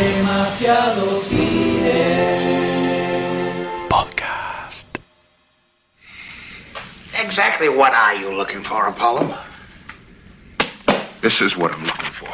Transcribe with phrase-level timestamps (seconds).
[0.00, 1.84] Demasiado cine.
[3.90, 4.86] Podcast.
[7.22, 9.36] Exactly what are you looking for, Apollo?
[11.20, 12.30] This is what I'm looking for.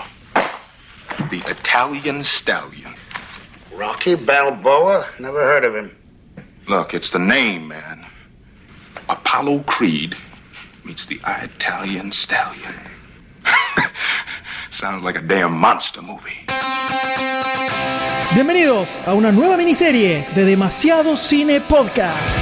[1.28, 2.94] The Italian Stallion.
[3.74, 5.08] Rocky Balboa?
[5.18, 5.90] Never heard of him.
[6.68, 8.06] Look, it's the name, man.
[9.08, 10.16] Apollo Creed
[10.84, 12.76] meets the Italian Stallion.
[14.70, 16.46] Sounds like a damn monster movie.
[18.34, 22.36] Bienvenidos a una nueva miniserie de Demasiado Cine Podcast.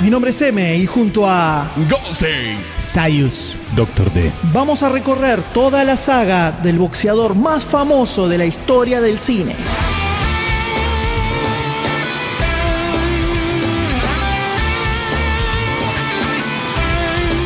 [0.00, 2.58] Mi nombre es M y junto a Goldstein.
[2.78, 4.32] Sayus Doctor D.
[4.52, 9.56] vamos a recorrer toda la saga del boxeador más famoso de la historia del cine.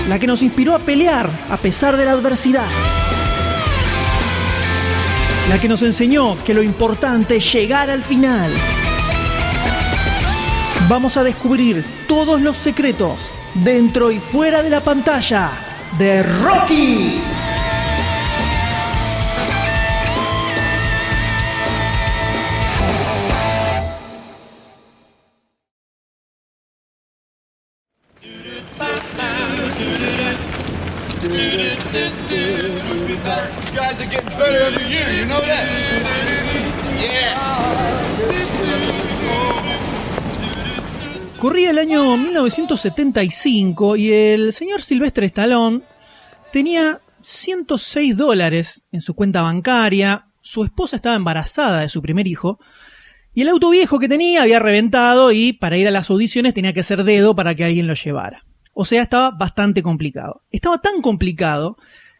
[0.08, 2.66] La que nos inspiró a pelear a pesar de la adversidad.
[5.50, 8.50] La que nos enseñó que lo importante es llegar al final.
[10.88, 15.50] Vamos a descubrir todos los secretos dentro y fuera de la pantalla
[15.98, 17.20] de Rocky.
[41.38, 45.83] Corría el año 1975 y el señor Silvestre Stallone
[46.52, 52.58] tenía 106 dólares en su cuenta bancaria, su esposa estaba embarazada de su primer hijo
[53.34, 56.72] y el auto viejo que tenía había reventado y para ir a las audiciones tenía
[56.72, 58.44] que hacer dedo para que alguien lo llevara.
[58.75, 60.42] O sea, estaba bastante complicado.
[60.50, 61.76] Estaba tan complicado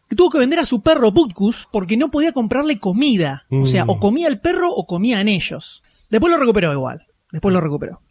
[0.09, 3.45] que tuvo que vender a su perro Butkus porque no podía comprarle comida.
[3.51, 5.83] O sea, o comía el perro o comían ellos.
[6.09, 7.05] Después lo recuperó igual.
[7.31, 8.01] Después lo recuperó.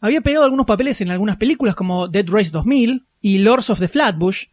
[0.00, 3.88] Había pegado algunos papeles en algunas películas como Dead Race 2000 y Lords of the
[3.88, 4.46] Flatbush,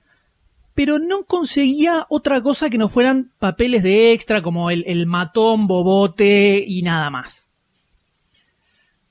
[0.75, 5.65] pero no conseguía otra cosa que no fueran papeles de extra como el, el matón,
[5.67, 7.49] bobote y nada más.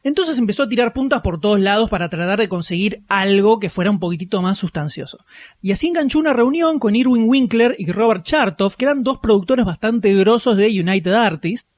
[0.03, 3.91] Entonces empezó a tirar puntas por todos lados para tratar de conseguir algo que fuera
[3.91, 5.19] un poquitito más sustancioso.
[5.61, 9.67] Y así enganchó una reunión con Irwin Winkler y Robert Chartoff, que eran dos productores
[9.67, 11.69] bastante grosos de United Artists,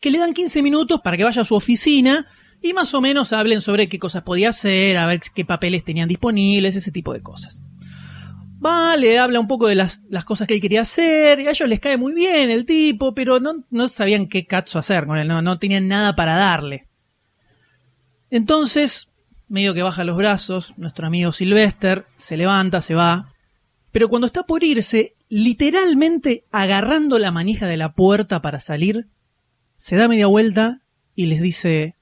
[0.00, 2.26] que le dan 15 minutos para que vaya a su oficina
[2.60, 6.08] y más o menos hablen sobre qué cosas podía hacer, a ver qué papeles tenían
[6.08, 7.62] disponibles, ese tipo de cosas.
[8.64, 11.68] Va, le habla un poco de las, cosas que él quería hacer, y a ellos
[11.68, 15.58] les cae muy bien el tipo, pero no, sabían qué cazzo hacer con él, no
[15.58, 16.91] tenían nada para darle.
[18.32, 19.10] Entonces,
[19.46, 23.34] medio que baja los brazos, nuestro amigo Sylvester se levanta, se va,
[23.90, 29.08] pero cuando está por irse, literalmente agarrando la manija de la puerta para salir,
[29.76, 30.80] se da media vuelta
[31.14, 31.96] y les dice,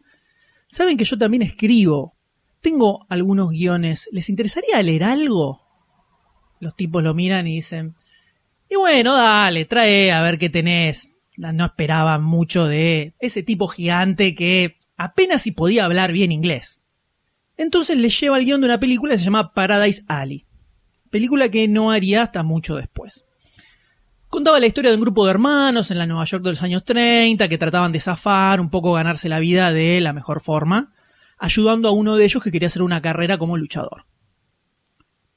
[0.69, 2.15] ¿saben que yo también escribo?
[2.61, 5.63] Tengo algunos guiones, ¿les interesaría leer algo?
[6.61, 7.97] Los tipos lo miran y dicen,
[8.69, 11.11] y bueno, dale, trae a ver qué tenés.
[11.37, 16.83] No esperaban mucho de ese tipo gigante que apenas si podía hablar bien inglés.
[17.57, 20.45] Entonces le lleva el guion de una película que se llama Paradise Alley,
[21.09, 23.25] película que no haría hasta mucho después.
[24.29, 26.85] Contaba la historia de un grupo de hermanos en la Nueva York de los años
[26.85, 30.93] 30 que trataban de zafar, un poco ganarse la vida de la mejor forma,
[31.39, 34.05] ayudando a uno de ellos que quería hacer una carrera como luchador.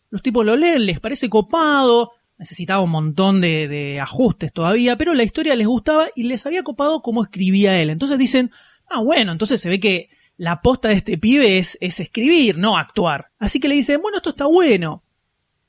[0.09, 5.13] Los tipos lo leen, les parece copado, necesitaba un montón de, de ajustes todavía, pero
[5.13, 7.91] la historia les gustaba y les había copado cómo escribía él.
[7.91, 8.51] Entonces dicen,
[8.93, 12.77] Ah, bueno, entonces se ve que la aposta de este pibe es, es escribir, no
[12.77, 13.29] actuar.
[13.39, 15.03] Así que le dicen, bueno, esto está bueno.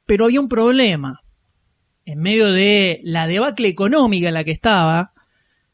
[0.04, 1.22] Pero había un problema.
[2.04, 5.12] En medio de la debacle económica en la que estaba,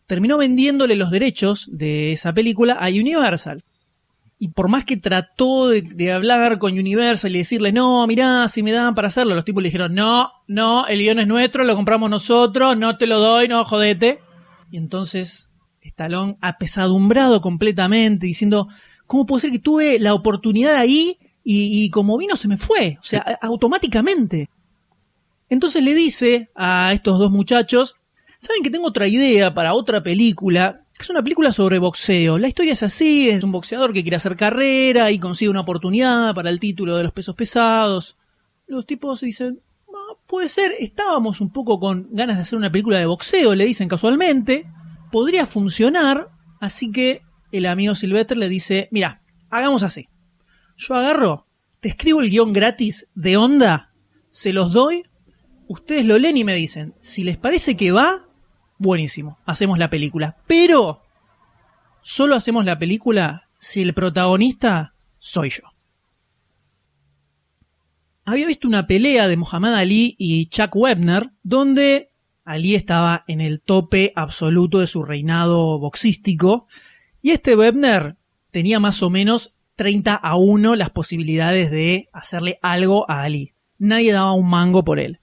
[0.06, 3.64] terminó vendiéndole los derechos de esa película a Universal.
[4.38, 8.62] Y por más que trató de, de hablar con Universal y decirle, no, mirá, si
[8.62, 11.74] me dan para hacerlo, los tipos le dijeron, no, no, el guion es nuestro, lo
[11.74, 14.20] compramos nosotros, no te lo doy, no, jodete.
[14.70, 15.49] Y entonces
[15.82, 18.68] Stallone apesadumbrado completamente, diciendo,
[19.06, 22.98] ¿cómo puede ser que tuve la oportunidad ahí y, como vino se me fue?
[23.00, 24.48] O sea, automáticamente.
[25.48, 27.96] Entonces le dice a estos dos muchachos,
[28.38, 30.82] ¿saben que tengo otra idea para otra película?
[30.98, 32.38] Es una película sobre boxeo.
[32.38, 36.34] La historia es así, es un boxeador que quiere hacer carrera y consigue una oportunidad
[36.34, 38.16] para el título de los pesos pesados.
[38.66, 42.98] Los tipos dicen, "Ah, puede ser, estábamos un poco con ganas de hacer una película
[42.98, 44.66] de boxeo, le dicen casualmente
[45.10, 46.28] podría funcionar,
[46.60, 47.22] así que
[47.52, 50.08] el amigo Silvestre le dice, mira, hagamos así.
[50.76, 51.46] Yo agarro
[51.80, 53.92] te escribo el guion gratis de onda,
[54.30, 55.02] se los doy,
[55.66, 58.26] ustedes lo leen y me dicen, si les parece que va,
[58.78, 60.36] buenísimo, hacemos la película.
[60.46, 61.02] Pero
[62.02, 65.62] solo hacemos la película si el protagonista soy yo.
[68.26, 72.09] Había visto una pelea de Muhammad Ali y Chuck Webner, donde
[72.44, 76.66] Ali estaba en el tope absoluto de su reinado boxístico,
[77.22, 78.16] y este Webner
[78.50, 83.52] tenía más o menos 30 a 1 las posibilidades de hacerle algo a Ali.
[83.78, 85.20] Nadie daba un mango por él.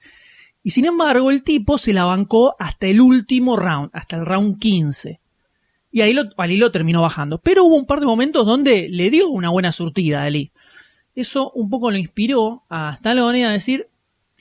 [0.63, 4.59] Y sin embargo, el tipo se la bancó hasta el último round, hasta el round
[4.59, 5.19] 15.
[5.91, 7.37] Y ahí lo, Ali lo terminó bajando.
[7.37, 10.51] Pero hubo un par de momentos donde le dio una buena surtida a Ali.
[11.15, 13.87] Eso un poco lo inspiró a Stallone a decir,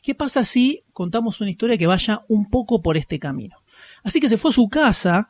[0.03, 3.59] ¿qué pasa si contamos una historia que vaya un poco por este camino?
[4.03, 5.29] Así que se fue a su casa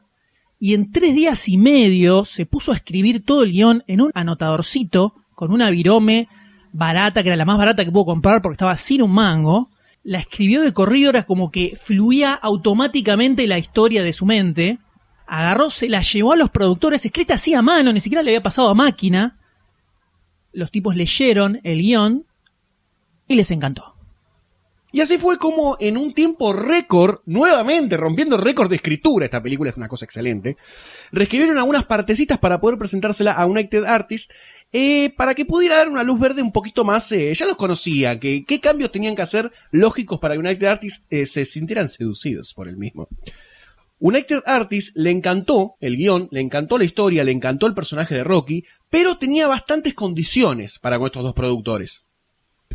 [0.60, 4.12] y en tres días y medio se puso a escribir todo el guion en un
[4.14, 6.28] anotadorcito con una virome
[6.72, 9.68] barata, que era la más barata que pudo comprar porque estaba sin un mango.
[10.04, 14.78] La escribió de corrido, era como que fluía automáticamente la historia de su mente.
[15.26, 18.42] Agarró, se la llevó a los productores, escrita así a mano, ni siquiera le había
[18.42, 19.36] pasado a máquina.
[20.52, 22.24] Los tipos leyeron el guion
[23.26, 23.95] y les encantó.
[24.96, 29.68] Y así fue como en un tiempo récord, nuevamente rompiendo récord de escritura, esta película
[29.68, 30.56] es una cosa excelente,
[31.12, 34.32] reescribieron algunas partecitas para poder presentársela a United Artists
[34.72, 38.18] eh, para que pudiera dar una luz verde un poquito más, eh, ya los conocía,
[38.18, 42.54] que qué cambios tenían que hacer lógicos para que United Artists eh, se sintieran seducidos
[42.54, 43.06] por el mismo.
[43.98, 48.24] United Artists le encantó el guion, le encantó la historia, le encantó el personaje de
[48.24, 52.05] Rocky, pero tenía bastantes condiciones para con estos dos productores.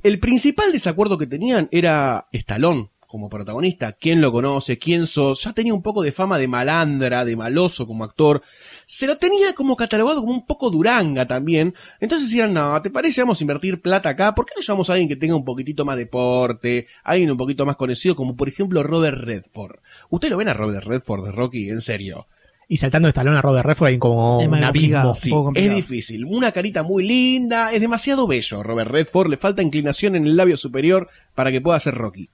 [0.03, 3.91] El principal desacuerdo que tenían era Stallone como protagonista.
[3.91, 4.79] ¿Quién lo conoce?
[4.79, 5.43] ¿Quién sos?
[5.43, 8.41] Ya tenía un poco de fama de malandra, de maloso como actor.
[8.85, 11.75] Se lo tenía como catalogado como un poco duranga también.
[11.99, 13.21] Entonces decían, no, ¿te parece?
[13.21, 14.33] Vamos a invertir plata acá.
[14.33, 16.87] ¿Por qué no llamamos a alguien que tenga un poquitito más de porte?
[17.03, 19.81] Alguien un poquito más conocido, como por ejemplo Robert Redford.
[20.09, 21.69] ¿Usted lo ven a Robert Redford de Rocky?
[21.69, 22.25] En serio.
[22.71, 25.13] Y saltando de Stallone a Robert Redford hay como Es un abismo.
[25.13, 26.23] Sí, es difícil.
[26.23, 28.63] Una carita muy linda, es demasiado bello.
[28.63, 32.29] Robert Redford le falta inclinación en el labio superior para que pueda ser Rocky.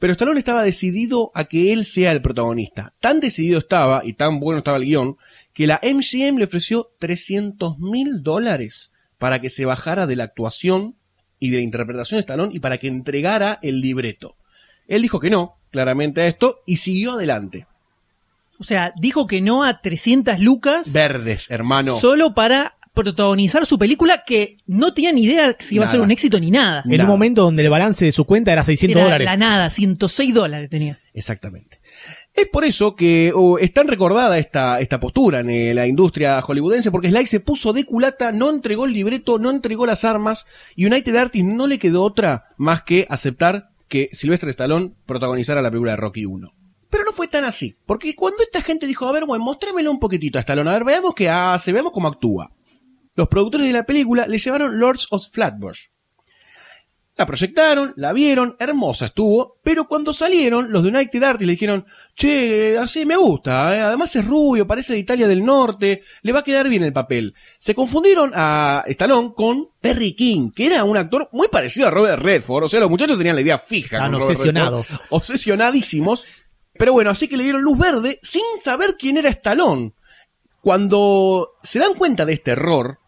[0.00, 2.94] Pero Stallone estaba decidido a que él sea el protagonista.
[2.98, 5.18] Tan decidido estaba, y tan bueno estaba el guion,
[5.54, 10.96] que la MGM le ofreció 300 mil dólares para que se bajara de la actuación
[11.38, 14.34] y de la interpretación de Stallone y para que entregara el libreto.
[14.88, 17.68] Él dijo que no, claramente a esto, y siguió adelante.
[18.58, 21.96] O sea, dijo que no a 300 lucas Verdes, hermano.
[21.96, 26.10] solo para protagonizar su película que no tenía ni idea si iba a ser un
[26.10, 26.82] éxito ni nada.
[26.88, 29.24] En un momento donde el balance de su cuenta era 600 Era dólares.
[29.26, 30.98] la nada, 106 dólares tenía.
[31.12, 31.78] Exactamente.
[32.32, 36.40] Es por eso que oh, es tan recordada esta, esta postura en eh, la industria
[36.42, 40.46] hollywoodense, porque Sly se puso de culata, no entregó el libreto, no entregó las armas,
[40.74, 45.70] y United Artists no le quedó otra más que aceptar que Sylvester Stallone protagonizara la
[45.70, 46.52] película de Rocky 1.
[46.90, 49.98] Pero no fue tan así, porque cuando esta gente dijo, a ver, bueno, mostrémelo un
[49.98, 52.52] poquitito a Stallone, a ver, veamos qué hace, veamos cómo actúa.
[53.14, 55.86] Los productores de la película le llevaron Lords of Flatbush,
[57.16, 61.86] la proyectaron, la vieron, hermosa estuvo, pero cuando salieron, los de United Artists le dijeron,
[62.14, 66.40] che, así me gusta, eh, además es rubio, parece de Italia del Norte, le va
[66.40, 67.34] a quedar bien el papel.
[67.58, 72.22] Se confundieron a Stallone con Perry King, que era un actor muy parecido a Robert
[72.22, 74.06] Redford, o sea, los muchachos tenían la idea fija.
[74.08, 74.90] Obsesionados.
[74.90, 76.26] Redford, obsesionadísimos.
[76.78, 79.92] Pero bueno, así que le dieron luz verde sin saber quién era Stallone.
[80.60, 82.98] Cuando se dan cuenta de este error,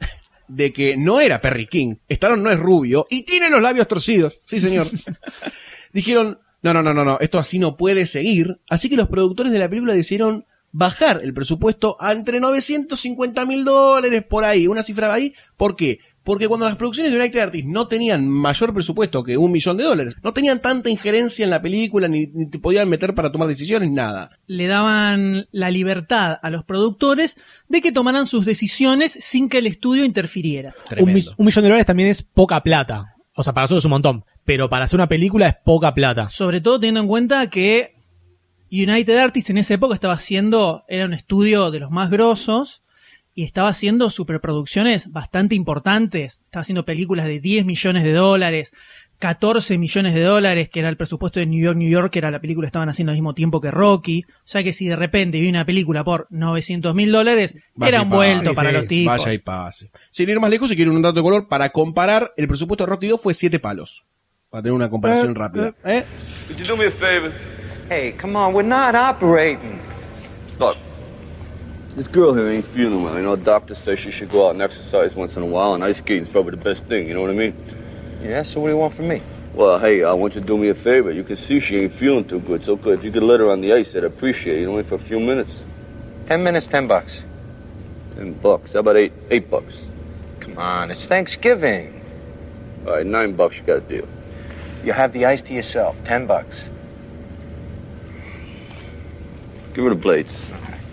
[0.48, 4.40] de que no era Perry King, Stallone no es rubio y tiene los labios torcidos,
[4.44, 4.86] sí señor.
[5.92, 9.52] Dijeron, no, no, no, no, no, esto así no puede seguir, así que los productores
[9.52, 14.82] de la película decidieron bajar el presupuesto a entre 950 mil dólares por ahí, una
[14.82, 16.00] cifra ahí, ¿por qué?
[16.28, 19.84] Porque cuando las producciones de United Artists no tenían mayor presupuesto que un millón de
[19.84, 23.48] dólares, no tenían tanta injerencia en la película, ni, ni te podían meter para tomar
[23.48, 24.28] decisiones, nada.
[24.46, 29.66] Le daban la libertad a los productores de que tomaran sus decisiones sin que el
[29.66, 30.74] estudio interfiriera.
[30.98, 33.14] Un, mi- un millón de dólares también es poca plata.
[33.34, 34.24] O sea, para nosotros es un montón.
[34.44, 36.28] Pero para hacer una película es poca plata.
[36.28, 37.94] Sobre todo teniendo en cuenta que
[38.70, 42.82] United Artists en esa época estaba haciendo, era un estudio de los más grosos
[43.38, 46.42] y estaba haciendo superproducciones bastante importantes.
[46.46, 48.72] Estaba haciendo películas de 10 millones de dólares,
[49.20, 52.32] 14 millones de dólares, que era el presupuesto de New York, New York, que era
[52.32, 54.24] la película que estaban haciendo al mismo tiempo que Rocky.
[54.28, 58.02] O sea que si de repente vi una película por 900 mil dólares, Vaya era
[58.02, 59.18] un vuelto para sí, los tipos.
[59.18, 59.90] Vaya y pase.
[60.10, 62.90] Sin ir más lejos, si quieren un dato de color, para comparar, el presupuesto de
[62.90, 64.04] Rocky 2 fue 7 palos.
[64.50, 65.74] Para tener una comparación Eh, rápida.
[65.84, 66.04] ¿Eh?
[66.48, 67.30] Could you do me a favor?
[67.88, 69.78] Hey, come on, we're not operating.
[70.58, 70.76] Look,
[71.98, 73.16] This girl here ain't feeling well.
[73.16, 75.82] You know, doctor says she should go out and exercise once in a while, and
[75.82, 77.52] ice skating's probably the best thing, you know what I mean?
[78.22, 79.20] Yeah, so what do you want from me?
[79.52, 81.10] Well, hey, I want you to do me a favor.
[81.10, 83.62] You can see she ain't feeling too good, so if you could let her on
[83.62, 85.64] the ice, I'd appreciate it, only for a few minutes.
[86.28, 87.22] Ten minutes, ten bucks.
[88.14, 88.74] Ten bucks.
[88.74, 89.12] How about eight?
[89.32, 89.88] Eight bucks.
[90.38, 92.00] Come on, it's Thanksgiving.
[92.86, 94.06] All right, nine bucks, you got a deal.
[94.84, 95.96] You have the ice to yourself.
[96.04, 96.62] Ten bucks.
[99.74, 100.46] Give her the blades.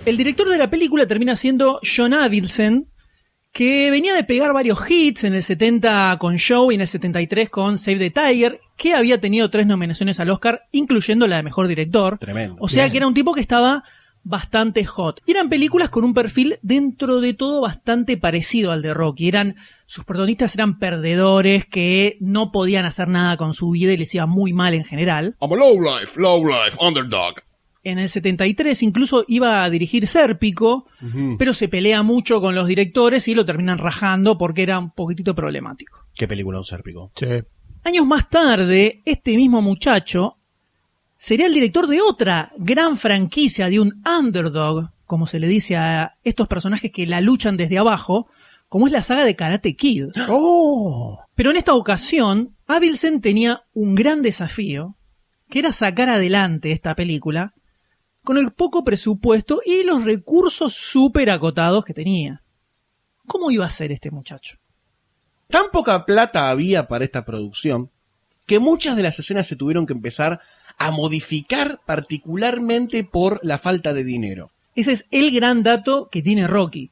[0.06, 2.92] El director de la película termina siendo John Avildsen,
[3.52, 7.50] que venía de pegar varios hits en el 70 con Show y en el 73
[7.50, 11.68] con Save the Tiger, que había tenido tres nominaciones al Oscar, incluyendo la de mejor
[11.68, 12.20] director.
[12.20, 12.58] Tremendo.
[12.60, 12.92] O sea Bien.
[12.92, 13.84] que era un tipo que estaba
[14.22, 15.22] bastante hot.
[15.26, 19.28] Y eran películas con un perfil dentro de todo bastante parecido al de Rocky.
[19.28, 19.56] Eran,
[19.88, 24.28] sus protagonistas eran perdedores que no podían hacer nada con su vida y les iba
[24.28, 25.36] muy mal en general.
[25.42, 27.42] I'm a low life, low life, underdog.
[27.86, 30.88] En el 73 incluso iba a dirigir Sérpico,
[31.38, 35.36] pero se pelea mucho con los directores y lo terminan rajando porque era un poquitito
[35.36, 36.00] problemático.
[36.16, 37.12] Qué película un sérpico.
[37.16, 37.28] Sí.
[37.84, 40.40] Años más tarde, este mismo muchacho
[41.16, 46.16] sería el director de otra gran franquicia de un underdog, como se le dice a
[46.24, 48.26] estos personajes que la luchan desde abajo,
[48.68, 50.06] como es la saga de Karate Kid.
[50.30, 51.20] ¡Oh!
[51.36, 54.96] Pero en esta ocasión, Avilsen tenía un gran desafío,
[55.52, 57.54] que era sacar adelante esta película
[58.26, 62.42] con el poco presupuesto y los recursos súper acotados que tenía.
[63.26, 64.58] ¿Cómo iba a ser este muchacho?
[65.48, 67.90] Tan poca plata había para esta producción
[68.46, 70.42] que muchas de las escenas se tuvieron que empezar
[70.78, 74.52] a modificar particularmente por la falta de dinero.
[74.76, 76.92] Ese es el gran dato que tiene Rocky.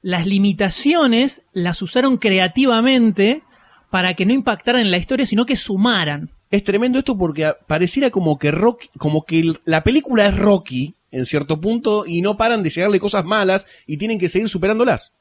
[0.00, 3.42] Las limitaciones las usaron creativamente
[3.90, 6.30] para que no impactaran en la historia, sino que sumaran.
[6.50, 11.24] Es tremendo esto porque pareciera como que Rocky, como que la película es Rocky en
[11.24, 15.14] cierto punto y no paran de llegarle cosas malas y tienen que seguir superándolas.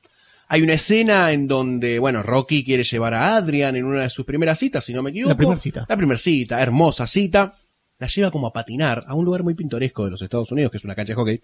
[0.47, 4.25] Hay una escena en donde, bueno, Rocky quiere llevar a Adrian en una de sus
[4.25, 5.29] primeras citas, si no me equivoco.
[5.29, 5.85] La primer cita.
[5.89, 7.55] La primera cita, hermosa cita.
[7.97, 10.77] La lleva como a patinar a un lugar muy pintoresco de los Estados Unidos, que
[10.77, 11.39] es una cancha de hockey.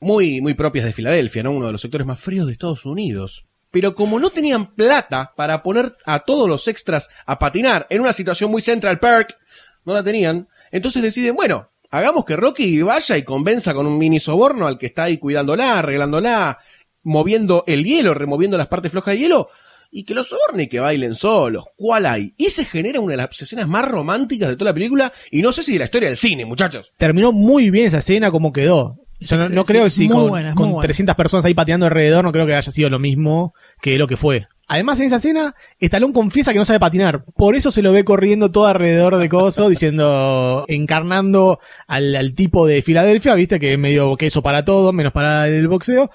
[0.00, 1.52] Muy, muy propias de Filadelfia, ¿no?
[1.52, 3.44] Uno de los sectores más fríos de Estados Unidos.
[3.70, 8.12] Pero como no tenían plata para poner a todos los extras a patinar en una
[8.12, 9.36] situación muy Central Park,
[9.84, 14.20] no la tenían, entonces deciden, bueno, hagamos que Rocky vaya y convenza con un mini
[14.20, 16.58] soborno al que está ahí cuidándola, arreglándola,
[17.02, 19.48] moviendo el hielo, removiendo las partes flojas de hielo,
[19.90, 21.64] y que los soborne y que bailen solos.
[21.76, 22.34] ¿Cuál hay?
[22.36, 25.52] Y se genera una de las escenas más románticas de toda la película, y no
[25.52, 26.92] sé si de la historia del cine, muchachos.
[26.98, 28.98] Terminó muy bien esa escena como quedó.
[29.20, 30.86] Yo no, creo que si con, buena, con muy buena.
[30.86, 34.16] 300 personas ahí pateando alrededor, no creo que haya sido lo mismo que lo que
[34.16, 34.46] fue.
[34.68, 37.24] Además, en esa escena, Stallone confiesa que no sabe patinar.
[37.36, 42.66] Por eso se lo ve corriendo todo alrededor de Coso, diciendo, encarnando al, al tipo
[42.66, 46.10] de Filadelfia, viste, que es medio queso para todo, menos para el boxeo,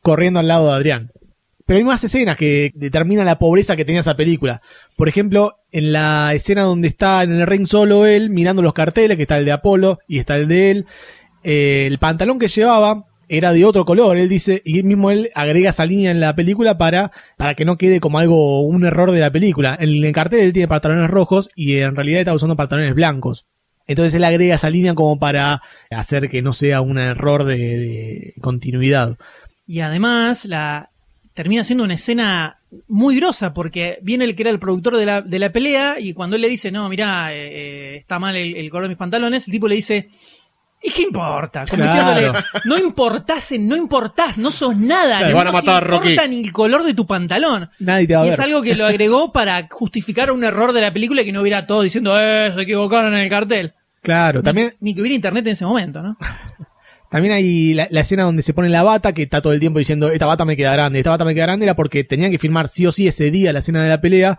[0.00, 1.12] corriendo al lado de Adrián.
[1.66, 4.60] Pero hay más escenas que determinan la pobreza que tenía esa película.
[4.96, 9.16] Por ejemplo, en la escena donde está en el ring solo él, mirando los carteles,
[9.16, 10.86] que está el de Apolo y está el de él,
[11.42, 15.70] eh, el pantalón que llevaba era de otro color, él dice, y mismo él agrega
[15.70, 19.20] esa línea en la película para, para que no quede como algo, un error de
[19.20, 19.76] la película.
[19.78, 23.46] En el cartel él tiene pantalones rojos y en realidad está usando pantalones blancos.
[23.86, 29.16] Entonces él agrega esa línea como para hacer que no sea un error de, continuidad.
[29.64, 30.90] Y además, la
[31.32, 35.22] termina siendo una escena muy grosa porque viene el que era el productor de la,
[35.22, 38.84] de la pelea y cuando él le dice, no, mira, está mal el, el color
[38.84, 40.10] de mis pantalones, el tipo le dice,
[40.82, 41.66] ¿y qué importa?
[41.68, 42.12] Como Claro.
[42.12, 46.28] diciéndole, no importás, no importás, no sos nada, Te no van a matar, importa Rocky.
[46.30, 47.70] ni el color de tu pantalón.
[47.78, 48.34] Nadie te va a Y ver.
[48.34, 51.40] es algo que lo agregó para justificar un error de la película y que no
[51.42, 53.74] hubiera todo diciendo, eh, se equivocaron en el cartel.
[54.02, 56.16] Claro, también, Ni que hubiera internet en ese momento, ¿no?
[57.10, 59.80] También hay la, la escena donde se pone la bata, que está todo el tiempo
[59.80, 62.38] diciendo, esta bata me queda grande, esta bata me queda grande, era porque tenían que
[62.38, 64.38] filmar sí o sí ese día la escena de la pelea,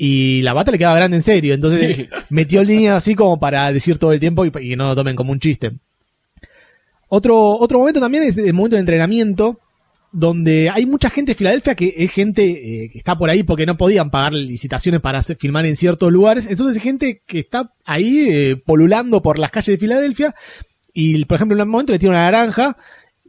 [0.00, 2.08] y la bata le quedaba grande en serio, entonces Sí.
[2.30, 5.32] metió líneas así como para decir todo el tiempo y, que no lo tomen como
[5.32, 5.72] un chiste.
[7.08, 9.58] Otro, otro momento también es el momento de entrenamiento,
[10.12, 12.42] donde hay mucha gente de Filadelfia que es gente
[12.84, 16.12] eh, que está por ahí porque no podían pagar licitaciones para hacer- filmar en ciertos
[16.12, 16.46] lugares.
[16.46, 20.34] Entonces hay gente que está ahí eh, polulando por las calles de Filadelfia
[20.94, 22.76] y, por ejemplo, en un momento le tira una naranja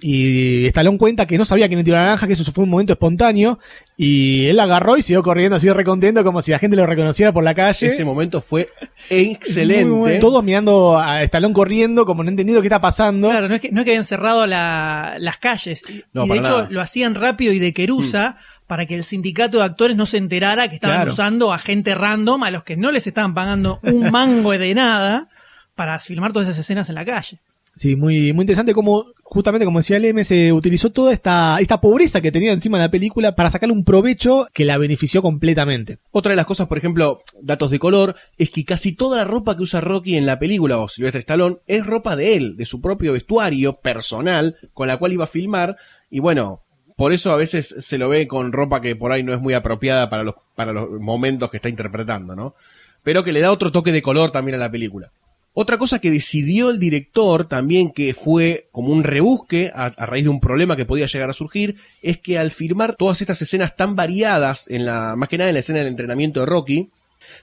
[0.01, 2.69] y Stallone cuenta que no sabía quién le tiró la naranja, que eso fue un
[2.69, 3.59] momento espontáneo
[4.01, 7.43] y él agarró y siguió corriendo así recontento como si la gente lo reconociera por
[7.43, 7.87] la calle.
[7.87, 8.69] Ese momento fue
[9.09, 9.89] excelente.
[9.89, 10.19] Bueno.
[10.21, 13.29] Todos mirando a Stallone corriendo como no entendiendo qué está pasando.
[13.29, 15.81] Claro, no es que, no es que habían cerrado la- las calles.
[16.13, 16.67] No, y de hecho nada.
[16.71, 18.37] lo hacían rápido y de querusa
[18.67, 21.11] para que el sindicato de actores no se enterara que estaban Claro.
[21.11, 25.27] usando a gente random a los que no les estaban pagando un mango de nada
[25.75, 27.39] para filmar todas esas escenas en la calle.
[27.75, 32.19] Sí, muy, muy interesante como justamente como decía Leme, se utilizó toda esta, esta pobreza
[32.19, 36.00] que tenía encima de la película para sacarle un provecho que la benefició completamente.
[36.12, 39.55] Otra de las cosas, por ejemplo, datos de color, es que casi toda la ropa
[39.55, 42.81] que usa Rocky en la película o Silvestre Stallone es ropa de él, de su
[42.81, 45.77] propio vestuario personal, con la cual iba a filmar,
[46.09, 46.63] y bueno,
[46.95, 49.53] por eso a veces se lo ve con ropa que por ahí no es muy
[49.53, 52.55] apropiada para los, para los momentos que está interpretando, ¿no?
[53.03, 55.12] Pero que le da otro toque de color también a la película.
[55.53, 60.29] Otra cosa que decidió el director también, que fue como un rebusque a, raíz de
[60.29, 63.95] un problema que podía llegar a surgir, es que al filmar todas estas escenas tan
[63.95, 66.89] variadas, en la, más que nada en la escena del entrenamiento de Rocky,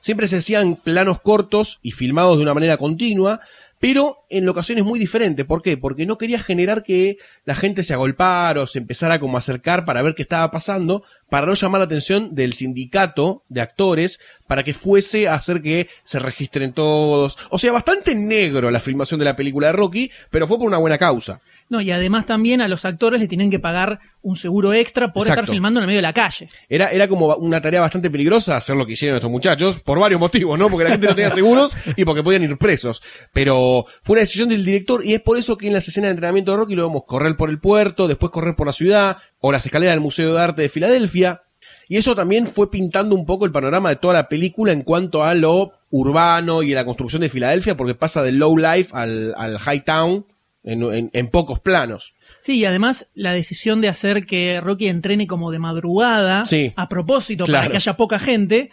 [0.01, 3.41] siempre se hacían planos cortos y filmados de una manera continua,
[3.79, 5.45] pero en ocasiones muy diferentes.
[5.45, 5.77] ¿Por qué?
[5.77, 9.85] Porque no quería generar que la gente se agolpara o se empezara como a acercar
[9.85, 14.63] para ver qué estaba pasando, para no llamar la atención del sindicato de actores, para
[14.63, 17.37] que fuese a hacer que se registren todos.
[17.51, 20.79] O sea, bastante negro la filmación de la película de Rocky, pero fue por una
[20.79, 21.41] buena causa.
[21.69, 25.23] No, y además también a los actores le tienen que pagar un seguro extra por
[25.23, 25.43] Exacto.
[25.43, 26.49] estar filmando en el medio de la calle.
[26.69, 30.21] Era, era como una tarea bastante peligrosa hacer lo que hicieron estos muchachos, por varios
[30.21, 30.69] motivos, ¿no?
[30.69, 33.03] Porque la gente no tenía seguros y porque podían ir presos.
[33.33, 36.13] Pero fue una decisión del director y es por eso que en las escenas de
[36.13, 39.51] entrenamiento de Rocky lo vemos correr por el puerto, después correr por la ciudad, o
[39.51, 41.43] las escaleras del Museo de Arte de Filadelfia.
[41.89, 45.25] Y eso también fue pintando un poco el panorama de toda la película en cuanto
[45.25, 49.35] a lo urbano y a la construcción de Filadelfia, porque pasa del low life al,
[49.37, 50.27] al high town
[50.67, 52.15] en, en, en pocos planos.
[52.41, 56.73] Sí, y además la decisión de hacer que Rocky entrene como de madrugada, Sí.
[56.77, 57.63] a propósito, Claro.
[57.63, 58.69] para que haya poca gente,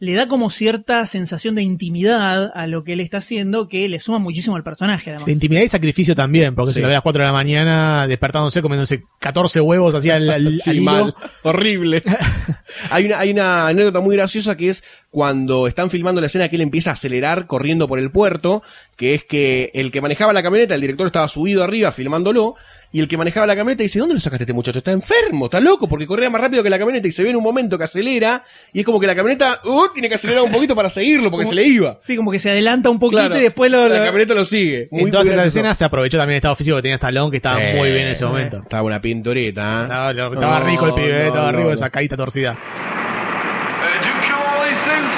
[0.00, 3.98] le da como cierta sensación de intimidad a lo que él está haciendo, que le
[3.98, 5.26] suma muchísimo al personaje, además.
[5.26, 6.74] De intimidad y sacrificio también, porque Sí.
[6.76, 10.30] se lo ve a las 4 de la mañana despertándose, comiéndose 14 huevos así al,
[10.30, 10.84] al- Sí, al hilo.
[10.84, 11.14] mal.
[11.42, 12.02] Horrible.
[12.90, 16.56] hay, una, hay una anécdota muy graciosa que es cuando están filmando la escena que
[16.56, 18.62] él empieza a acelerar corriendo por el puerto,
[18.96, 22.54] que es que el que manejaba la camioneta, el director estaba subido arriba filmándolo,
[22.90, 24.78] y el que manejaba la camioneta dice, ¿dónde lo sacaste este muchacho?
[24.78, 27.36] Está enfermo, está loco, porque corría más rápido que la camioneta y se ve en
[27.36, 30.50] un momento que acelera, y es como que la camioneta, uh, tiene que acelerar un
[30.50, 31.98] poquito para seguirlo, porque Como- se le iba.
[32.02, 33.88] Sí, como que se adelanta un poquito Claro, y después lo...
[33.88, 34.88] la camioneta lo sigue.
[34.90, 37.36] Muy, en todas esas escenas se aprovechó también el estado físico que tenía Stallone, que
[37.36, 38.24] estaba Sí, muy bien en ese sí.
[38.24, 38.56] momento.
[38.58, 39.80] Estaba una pinturita.
[39.80, 39.82] ¿eh?
[39.82, 41.74] Estaba, estaba No, rico el pibe, no, estaba no, rico no.
[41.74, 42.56] esa caída torcida.
[42.56, 45.12] Hey, did you kill all these things?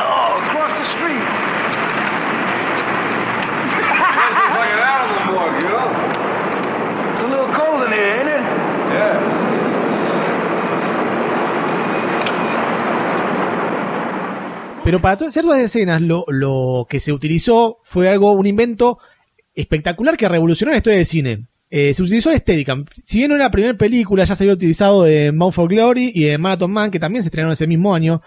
[0.00, 1.22] Oh, across the street.
[3.76, 5.88] this looks like an animal morgue, you know?
[7.14, 8.42] It's a little cold in here, ain't it?
[8.92, 9.22] Yeah.
[14.86, 18.98] Pero para to- ciertas escenas lo, que se utilizó fue algo, un invento
[19.52, 21.46] espectacular que revolucionó la historia del cine.
[21.68, 22.84] Eh, se utilizó Steadicam.
[23.02, 26.12] Si bien no era la primera película, ya se había utilizado en Bound for Glory
[26.14, 28.22] y en Marathon Man, que también se estrenaron ese mismo año.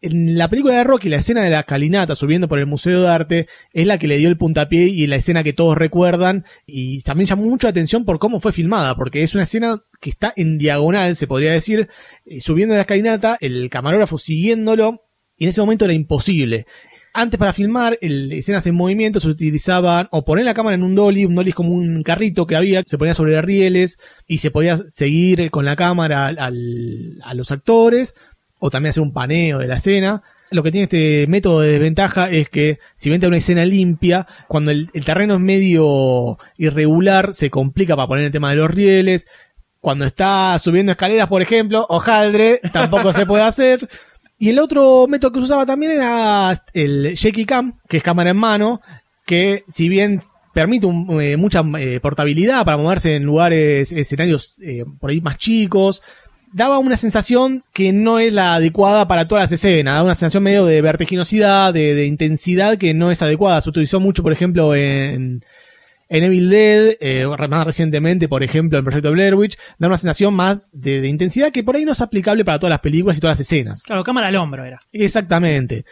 [0.00, 3.08] En la película de Rocky, la escena de la calinata subiendo por el Museo de
[3.08, 6.44] Arte es la que le dio el puntapié y la escena que todos recuerdan.
[6.66, 10.10] Y también llamó mucho la atención por cómo fue filmada, porque es una escena que
[10.10, 11.88] está en diagonal, se podría decir,
[12.26, 15.02] eh, subiendo la escalinata, el camarógrafo siguiéndolo,
[15.36, 16.66] y en ese momento era imposible.
[17.12, 20.94] Antes para filmar el, escenas en movimiento se utilizaban o poner la cámara en un
[20.94, 24.50] dolly, un dolly es como un carrito que había, se ponía sobre rieles y se
[24.50, 28.14] podía seguir con la cámara al- a los actores
[28.58, 30.22] o también hacer un paneo de la escena.
[30.50, 34.26] Lo que tiene este método de desventaja es que si bien te una escena limpia,
[34.46, 38.70] cuando el, el terreno es medio irregular, se complica para poner el tema de los
[38.70, 39.26] rieles.
[39.80, 43.88] Cuando está subiendo escaleras, por ejemplo, hojaldre, tampoco se puede hacer.
[44.38, 48.30] Y el otro método que se usaba también era el shaky cam, que es cámara
[48.30, 48.80] en mano,
[49.24, 50.20] que si bien
[50.52, 55.38] permite un- eh, mucha eh, portabilidad para moverse en lugares, escenarios eh, por ahí más
[55.38, 56.02] chicos,
[56.52, 60.42] daba una sensación que no es la adecuada para todas las escenas, daba una sensación
[60.42, 63.60] medio de vertiginosidad, de, de intensidad que no es adecuada.
[63.60, 65.42] Se utilizó mucho, por ejemplo, en,
[66.08, 70.34] en Evil Dead, eh, más recientemente, por ejemplo, en Proyecto Blair Witch, da una sensación
[70.34, 73.20] más de, de intensidad que por ahí no es aplicable para todas las películas y
[73.20, 73.82] todas las escenas.
[73.82, 74.78] Claro, cámara al hombro era.
[74.92, 75.84] Exactamente.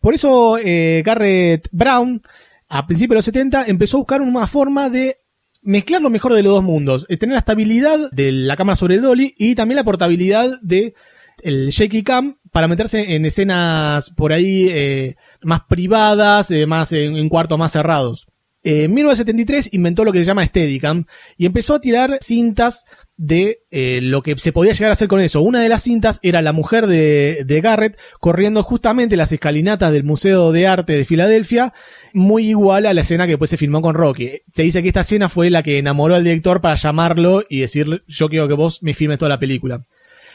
[0.00, 2.22] Por eso eh, Garrett Brown,
[2.68, 5.18] a principios de los 70, empezó a buscar una forma de
[5.62, 7.06] mezclar lo mejor de los dos mundos.
[7.08, 10.94] Eh, tener la estabilidad de la cámara sobre el dolly y también la portabilidad de
[11.42, 17.16] el shaky cam para meterse en escenas por ahí eh, más privadas, eh, más en,
[17.16, 18.26] en cuartos más cerrados.
[18.62, 22.84] Eh, en 1973 inventó lo que se llama Steadicam y empezó a tirar cintas
[23.16, 25.42] de eh, lo que se podía llegar a hacer con eso.
[25.42, 30.04] Una de las cintas era la mujer de, de Garrett corriendo justamente las escalinatas del
[30.04, 31.72] Museo de Arte de Filadelfia,
[32.14, 34.40] muy igual a la escena que después se filmó con Rocky.
[34.50, 38.00] Se dice que esta escena fue la que enamoró al director para llamarlo y decirle
[38.06, 39.84] yo quiero que vos me filmes toda la película.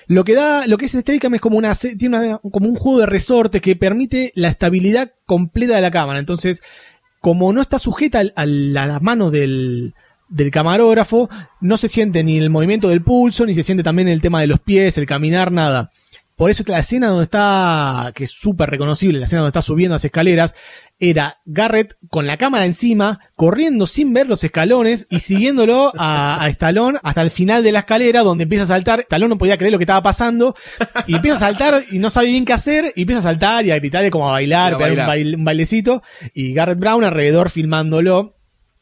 [0.08, 3.00] Lo que da, lo que es Steadicam es como una, tiene una- como un juego
[3.00, 6.20] de resortes que permite la estabilidad completa de la cámara.
[6.20, 6.62] Entonces,
[7.26, 9.96] como no está sujeta a la mano del,
[10.30, 11.28] del camarógrafo,
[11.60, 14.46] no se siente ni el movimiento del pulso, ni se siente también el tema de
[14.46, 15.90] los pies, el caminar, nada.
[16.36, 19.94] Por eso la escena donde está, que es súper reconocible, la escena donde está subiendo
[19.96, 20.54] las escaleras,
[21.00, 26.50] era Garrett con la cámara encima, corriendo sin ver los escalones y siguiéndolo a, a
[26.50, 29.02] Stallone hasta el final de la escalera donde empieza a saltar.
[29.02, 30.56] Stallone no podía creer lo que estaba pasando
[31.08, 33.72] y empieza a saltar y no sabe bien qué hacer y empieza a saltar y
[33.72, 35.18] a gritar y como a bailar, a pegar un, bailar.
[35.18, 38.36] baile- un bailecito y Garrett Brown alrededor filmándolo.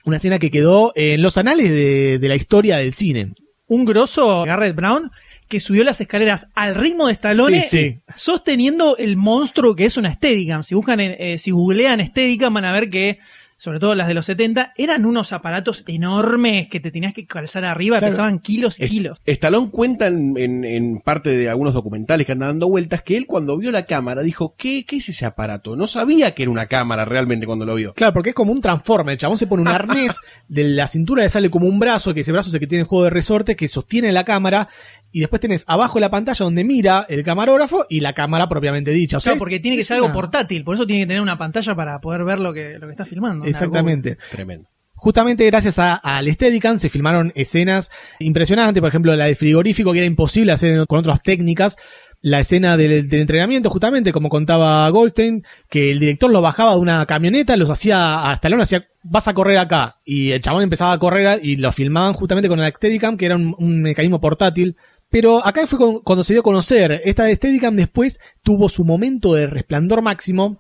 [0.06, 3.34] Una escena que quedó en los anales de, de la historia del cine.
[3.68, 5.10] Un grosso Garrett Brown
[5.47, 7.99] que subió las escaleras al ritmo de Stallone, Sí, sí.
[8.15, 10.63] sosteniendo el monstruo que es una Steadicam.
[10.63, 13.19] Si buscan, en- eh, si googlean Steadicam van a ver que,
[13.58, 17.63] sobre todo las de los 70, eran unos aparatos enormes que te tenías que calzar
[17.63, 18.12] arriba, Claro.
[18.12, 19.19] pesaban kilos y Es- kilos.
[19.25, 23.25] Stallone cuenta en, en- en parte de algunos documentales que andan dando vueltas que él
[23.25, 25.75] cuando vio la cámara dijo, ¿qué, ¿qué es ese aparato?
[25.77, 27.93] No sabía que era una cámara realmente cuando lo vio.
[27.93, 29.13] Claro, porque es como un transforme.
[29.13, 32.21] El chabón se pone un arnés, de la cintura le sale como un brazo, que
[32.21, 34.67] ese brazo es el que tiene el juego de resorte, que sostiene la cámara,
[35.13, 39.17] y después tenés abajo la pantalla donde mira el camarógrafo y la cámara propiamente dicha.
[39.17, 41.38] O sea, Claro, porque tiene que ser algo portátil, por eso tiene que tener una
[41.38, 43.45] pantalla para poder ver lo que, lo que está filmando.
[43.45, 44.17] Exactamente.
[44.30, 44.67] Tremendo.
[44.95, 49.99] Justamente gracias a- al Steadicam se filmaron escenas impresionantes, por ejemplo la del frigorífico que
[49.99, 51.78] era imposible hacer con otras técnicas,
[52.21, 56.80] la escena del, del entrenamiento justamente como contaba Goldstein, que el director lo bajaba de
[56.80, 60.93] una camioneta, los hacía a Stallone, hacía vas a correr acá y el chabón empezaba
[60.93, 64.78] a correr y lo filmaban justamente con el Steadicam que era un, un mecanismo portátil.
[65.13, 69.45] Pero acá fue cuando se dio a conocer, esta Steadicam después tuvo su momento de
[69.45, 70.60] resplandor máximo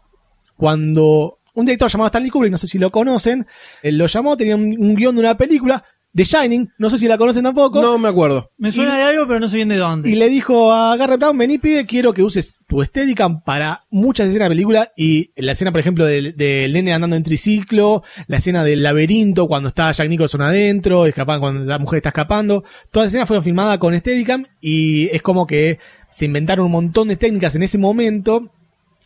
[0.55, 3.47] cuando un director llamado Stanley Kubrick, no sé si lo conocen,
[3.81, 5.83] él lo llamó, tenía un, un guion de una película,
[6.15, 7.81] The Shining, no sé si la conocen tampoco.
[7.81, 8.51] No me acuerdo.
[8.57, 10.09] Me suena de algo, pero no sé bien de dónde.
[10.11, 14.27] Y le dijo a Garrett Brown, vení pibe, quiero que uses tu Steadicam para muchas
[14.27, 18.37] escenas de película y la escena, por ejemplo, del, del nene andando en triciclo, la
[18.37, 23.07] escena del laberinto cuando está Jack Nicholson adentro, escapan, cuando la mujer está escapando, todas
[23.07, 27.15] las escenas fueron filmadas con Steadicam y es como que se inventaron un montón de
[27.15, 28.51] técnicas en ese momento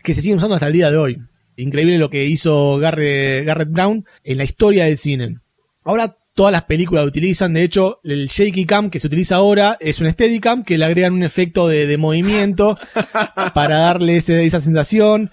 [0.04, 1.22] que se siguen usando hasta el día de hoy.
[1.56, 5.40] Increíble lo que hizo Garrett, Garrett Brown en la historia del cine.
[5.86, 9.76] Ahora todas las películas lo utilizan, de hecho el shaky cam que se utiliza ahora
[9.82, 12.78] es un steadicam que le agregan un efecto de, de movimiento
[13.54, 15.32] para darle ese- esa sensación.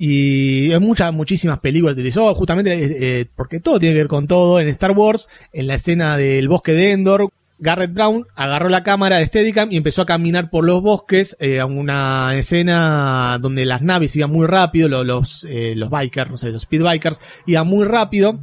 [0.00, 4.28] Y en muchas, muchísimas películas utilizó, justamente eh, eh, porque todo tiene que ver con
[4.28, 4.60] todo.
[4.60, 9.18] En Star Wars, en la escena del bosque de Endor, Garrett Brown agarró la cámara
[9.18, 13.82] de Steadicam y empezó a caminar por los bosques, eh, a una escena donde las
[13.82, 17.66] naves iban muy rápido, lo- los, eh, los bikers, no sé, los speed bikers iban
[17.66, 18.38] muy rápido.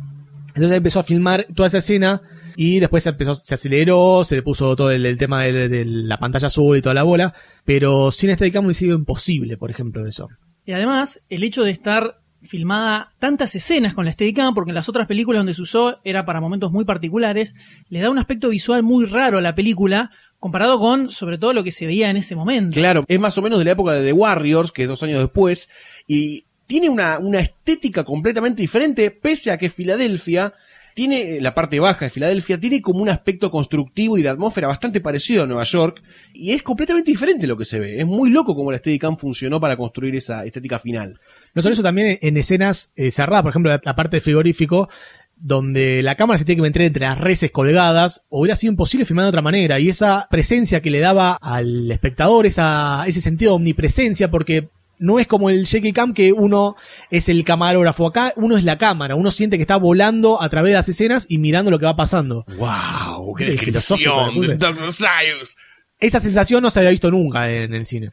[0.56, 2.22] Entonces empezó a filmar toda esa escena
[2.56, 5.86] y después se empezó, se aceleró, se le puso todo el, el tema de, de
[5.86, 7.34] la pantalla azul y toda la bola,
[7.66, 10.30] pero sin Steadicam hubiese sido imposible, por ejemplo, eso.
[10.66, 14.90] Y además, el hecho de estar filmada tantas escenas con la Steadicam, porque en las
[14.90, 17.56] otras películas donde se usó era para momentos muy particulares,
[17.90, 21.64] le da un aspecto visual muy raro a la película, comparado con, sobre todo, lo
[21.64, 22.76] que se veía en ese momento.
[22.76, 25.20] Claro, es más o menos de la época de The Warriors, que es dos años
[25.20, 25.70] después,
[26.08, 30.54] y tiene una, una estética completamente diferente, pese a que Filadelfia
[30.96, 35.02] tiene, la parte baja de Filadelfia, tiene como un aspecto constructivo y de atmósfera bastante
[35.02, 36.02] parecido a Nueva York,
[36.34, 38.00] y es completamente diferente lo que se ve.
[38.00, 41.20] Es muy loco como la Steadicam funcionó para construir esa estética final.
[41.54, 44.88] No solo eso, también en escenas eh, cerradas, por ejemplo, la, parte del frigorífico,
[45.36, 49.26] donde la cámara se tiene que meter entre las reses colgadas, hubiera sido imposible filmar
[49.26, 49.82] de otra manera.
[49.82, 55.20] Y esa presencia que le daba al espectador, esa, ese sentido de omnipresencia, porque no
[55.20, 56.76] es como el shaky cam que uno
[57.12, 58.08] es el camarógrafo.
[58.08, 61.26] Acá uno es la cámara, uno siente que está volando a través de las escenas
[61.30, 62.46] y mirando lo que va pasando.
[62.58, 63.36] ¡Wow!
[63.36, 64.56] ¡Qué descripción de.
[64.56, 64.92] Dr.
[64.92, 65.54] Science!
[66.00, 68.12] Esa sensación no se había visto nunca en el cine.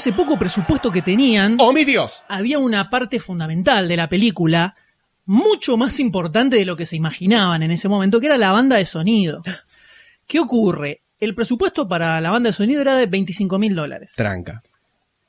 [0.00, 2.24] Ese poco presupuesto que tenían, ¡Oh, mi Dios!
[2.28, 4.74] había una parte fundamental de la película,
[5.26, 8.76] mucho más importante de lo que se imaginaban en ese momento, que era la banda
[8.76, 9.42] de sonido.
[10.26, 11.02] ¿Qué ocurre?
[11.18, 14.12] El presupuesto para la banda de sonido era de 25 mil dólares.
[14.16, 14.62] Tranca.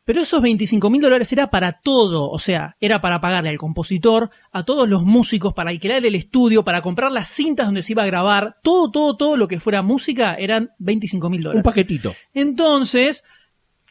[0.05, 4.29] Pero esos 25 mil dólares era para todo, o sea, era para pagarle al compositor,
[4.53, 8.03] a todos los músicos, para alquilar el estudio, para comprar las cintas donde se iba
[8.03, 11.63] a grabar, todo, todo, todo lo que fuera música eran 25 mil Un dólares.
[11.63, 12.15] paquetito.
[12.33, 13.23] Entonces,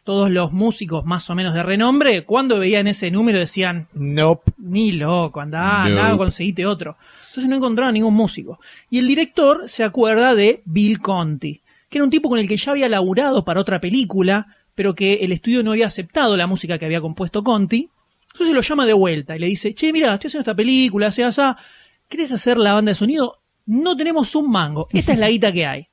[0.03, 4.51] todos los músicos más o menos de renombre, cuando veían ese número decían, Nope.
[4.57, 6.01] ni loco, andá, No.
[6.01, 6.97] andá, conseguite otro.
[7.29, 8.59] Entonces no encontraron ningún músico.
[8.89, 12.57] Y el director se acuerda de Bill Conti, que era un tipo con el que
[12.57, 16.77] ya había laburado para otra película, pero que el estudio no había aceptado la música
[16.77, 17.89] que había compuesto Conti.
[18.33, 21.27] Entonces lo llama de vuelta y le dice, che, mira, estoy haciendo esta película, sea
[21.27, 21.41] así,
[22.09, 23.39] ¿querés hacer la banda de sonido?
[23.65, 25.87] No tenemos un mango, esta es la guita que hay.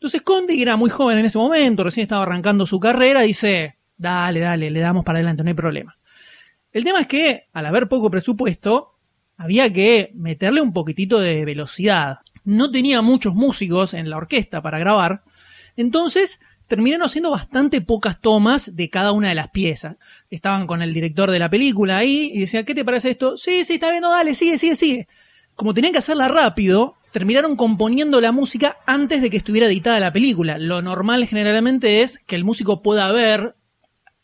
[0.00, 3.76] Entonces Conti, que era muy joven en ese momento, recién estaba arrancando su carrera, dice,
[3.98, 5.98] dale, dale, le damos para adelante, no hay problema.
[6.72, 8.94] El tema es que, al haber poco presupuesto,
[9.36, 12.20] había que meterle un poquitito de velocidad.
[12.44, 15.22] No tenía muchos músicos en la orquesta para grabar,
[15.76, 19.96] entonces terminaron haciendo bastante pocas tomas de cada una de las piezas.
[20.30, 23.36] Estaban con el director de la película ahí y decía, ¿qué te parece esto?
[23.36, 25.08] Sí, sí, está bien, no, dale, sigue, sigue, sigue.
[25.54, 30.12] Como tenían que hacerla rápido, terminaron componiendo la música antes de que estuviera editada la
[30.12, 30.58] película.
[30.58, 33.56] Lo normal generalmente es que el músico pueda ver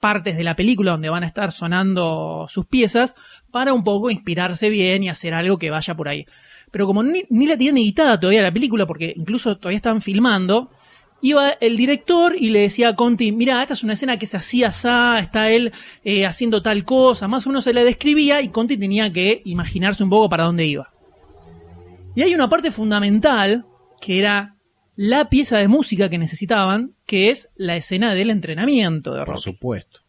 [0.01, 3.17] partes de la película donde van a estar sonando sus piezas
[3.51, 6.27] para un poco inspirarse bien y hacer algo que vaya por ahí.
[6.71, 10.71] Pero como ni, la tenían editada todavía la película, porque incluso todavía estaban filmando,
[11.23, 14.37] iba el director y le decía a Conti, mira, esta es una escena que se
[14.37, 14.89] hacía así,
[15.21, 15.73] está él
[16.05, 20.05] eh, haciendo tal cosa, más o menos se la describía y Conti tenía que imaginarse
[20.05, 20.91] un poco para dónde iba.
[22.17, 23.67] Y hay una parte fundamental
[24.01, 24.57] que era
[24.97, 29.43] la pieza de música que necesitaban, que es la escena del entrenamiento de Por Rocky.
[29.43, 30.01] supuesto.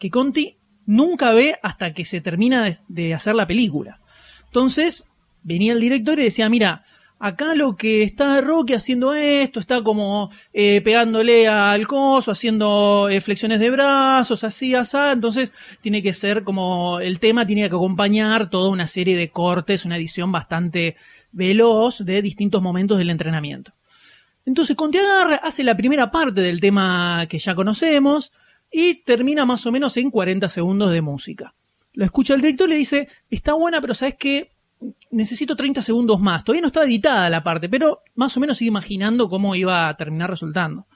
[0.00, 4.00] Que Conti nunca ve hasta que se termina de, de hacer la película.
[4.46, 5.04] Entonces,
[5.44, 6.84] venía el director y decía, mira,
[7.22, 13.20] acá lo que está Rocky haciendo esto, está como eh, pegándole al coso, haciendo eh,
[13.20, 18.50] flexiones de brazos, así, así, entonces tiene que ser como, el tema tiene que acompañar
[18.50, 20.96] toda una serie de cortes, una edición bastante
[21.32, 23.72] veloz de distintos momentos del entrenamiento.
[24.44, 28.32] Entonces Conti agarra, hace la primera parte del tema que ya conocemos
[28.70, 31.54] y termina más o menos en 40 segundos de música.
[31.92, 34.50] Lo escucha el director y le dice, está buena, pero sabes que
[35.10, 36.42] necesito 30 segundos más.
[36.42, 39.96] Todavía no está editada la parte, pero más o menos sigue imaginando cómo iba a
[39.96, 40.86] terminar resultando.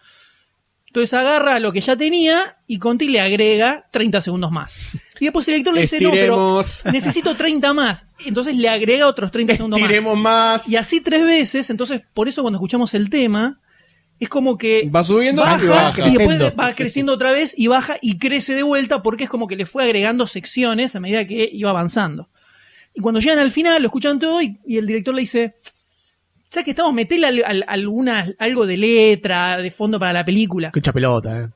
[0.96, 4.74] Entonces agarra lo que ya tenía y Conti le agrega 30 segundos más.
[5.20, 8.06] Y después el director le dice, no, pero necesito 30 más.
[8.24, 10.16] Entonces le agrega otros 30 segundos más.
[10.16, 10.68] Más.
[10.70, 13.60] Y así tres veces, entonces por eso cuando escuchamos el tema,
[14.18, 16.00] es como que Va subiendo baja, y baja.
[16.00, 16.56] y después Creciendo.
[16.56, 19.66] va creciendo otra vez y baja y crece de vuelta porque es como que le
[19.66, 22.30] fue agregando secciones a medida que iba avanzando.
[22.94, 25.56] Y cuando llegan al final, lo escuchan todo y, y el director le dice,
[26.56, 30.68] ya que estamos, metele al- al- alguna, algo de letra, de fondo para la película.
[30.68, 31.48] Escucha pelota, eh.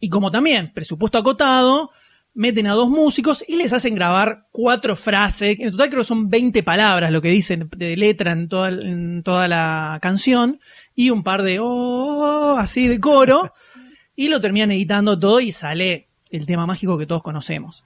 [0.00, 1.90] Y como también, presupuesto acotado,
[2.34, 5.56] meten a dos músicos y les hacen grabar cuatro frases.
[5.58, 9.22] En total creo que son 20 palabras lo que dicen de letra en toda, en
[9.22, 10.60] toda la canción.
[10.94, 13.54] Y un par de oh, así de coro.
[14.16, 17.84] y lo terminan editando todo y sale el tema mágico que todos conocemos.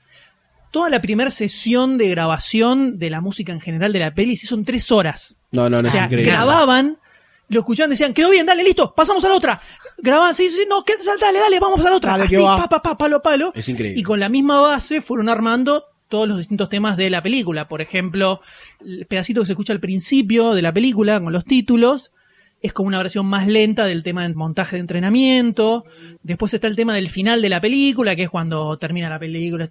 [0.70, 4.46] Toda la primera sesión de grabación de la música en general de la peli se
[4.46, 5.36] hizo en tres horas.
[5.52, 6.24] No, no, no O es increíble.
[6.30, 6.98] grababan,
[7.48, 9.60] lo escuchaban, decían, quedó bien, dale, listo, pasamos a la otra.
[9.98, 12.12] Grababan, sí, sí, no, ¿qué, dale, dale, vamos a la otra.
[12.12, 12.56] Dale, Así, va.
[12.56, 13.52] pa, pa, pa, palo a palo.
[13.54, 13.98] Es increíble.
[13.98, 17.66] Y con la misma base fueron armando todos los distintos temas de la película.
[17.68, 18.40] Por ejemplo,
[18.84, 22.12] el pedacito que se escucha al principio de la película con los títulos
[22.60, 25.84] es como una versión más lenta del tema del montaje de entrenamiento.
[26.22, 29.66] Después está el tema del final de la película, que es cuando termina la película.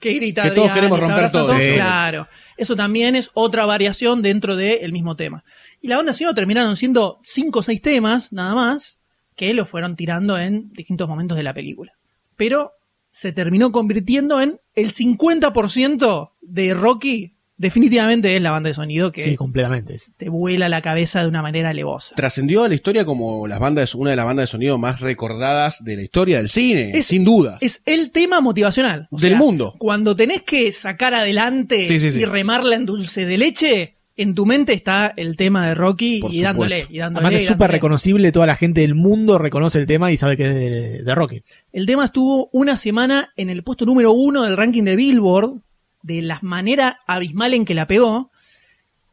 [0.00, 1.58] Que grita Que todos queremos romper todo.
[1.60, 1.70] Sí.
[1.72, 2.26] Claro.
[2.56, 5.44] Eso también es otra variación dentro del mismo tema.
[5.80, 8.98] Y la banda sonora terminaron siendo cinco o seis temas, nada más,
[9.36, 11.92] que lo fueron tirando en distintos momentos de la película.
[12.36, 12.72] Pero
[13.10, 19.22] se terminó convirtiendo en el 50% de Rocky, definitivamente es la banda de sonido que
[19.22, 19.96] Sí, completamente.
[20.16, 22.14] Te vuela la cabeza de una manera alevosa.
[22.14, 25.82] Trascendió a la historia como las bandas, una de las bandas de sonido más recordadas
[25.84, 27.58] de la historia del cine, Es- sin duda.
[27.60, 29.08] Es el tema motivacional.
[29.10, 29.74] O Del sea, mundo.
[29.78, 32.20] Cuando tenés que sacar adelante Sí, sí, sí.
[32.20, 36.32] y remarla en dulce de leche, en tu mente está el tema de Rocky Por
[36.32, 36.94] y dándole, supuesto.
[36.94, 37.26] y dándole.
[37.26, 40.44] Además es súper reconocible, toda la gente del mundo reconoce el tema y sabe que
[40.44, 41.42] es de, de Rocky.
[41.72, 45.60] El tema estuvo una semana en el puesto número uno del ranking de Billboard,
[46.06, 48.30] de la manera abismal en que la pegó.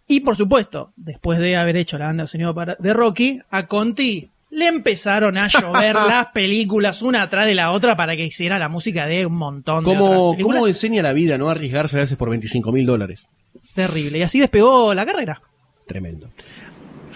[0.08, 4.29] Y por supuesto, después de haber hecho la banda de sonido de Rocky, a Conti
[4.51, 8.69] le empezaron a llover las películas una atrás de la otra para que hiciera la
[8.69, 10.38] música de un montón de ¿Cómo.
[10.39, 11.49] ¿Cómo enseña la vida, no?
[11.49, 13.27] Arriesgarse a veces por 25 mil dólares.
[13.73, 14.19] Terrible.
[14.19, 15.41] Y así despegó la carrera.
[15.88, 16.29] Tremendo.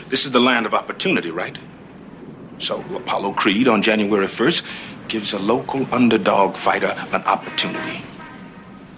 [0.09, 1.55] This is the land of opportunity, right?
[2.57, 4.63] So Apollo Creed on January 1st
[5.07, 8.01] gives a local underdog fighter an opportunity.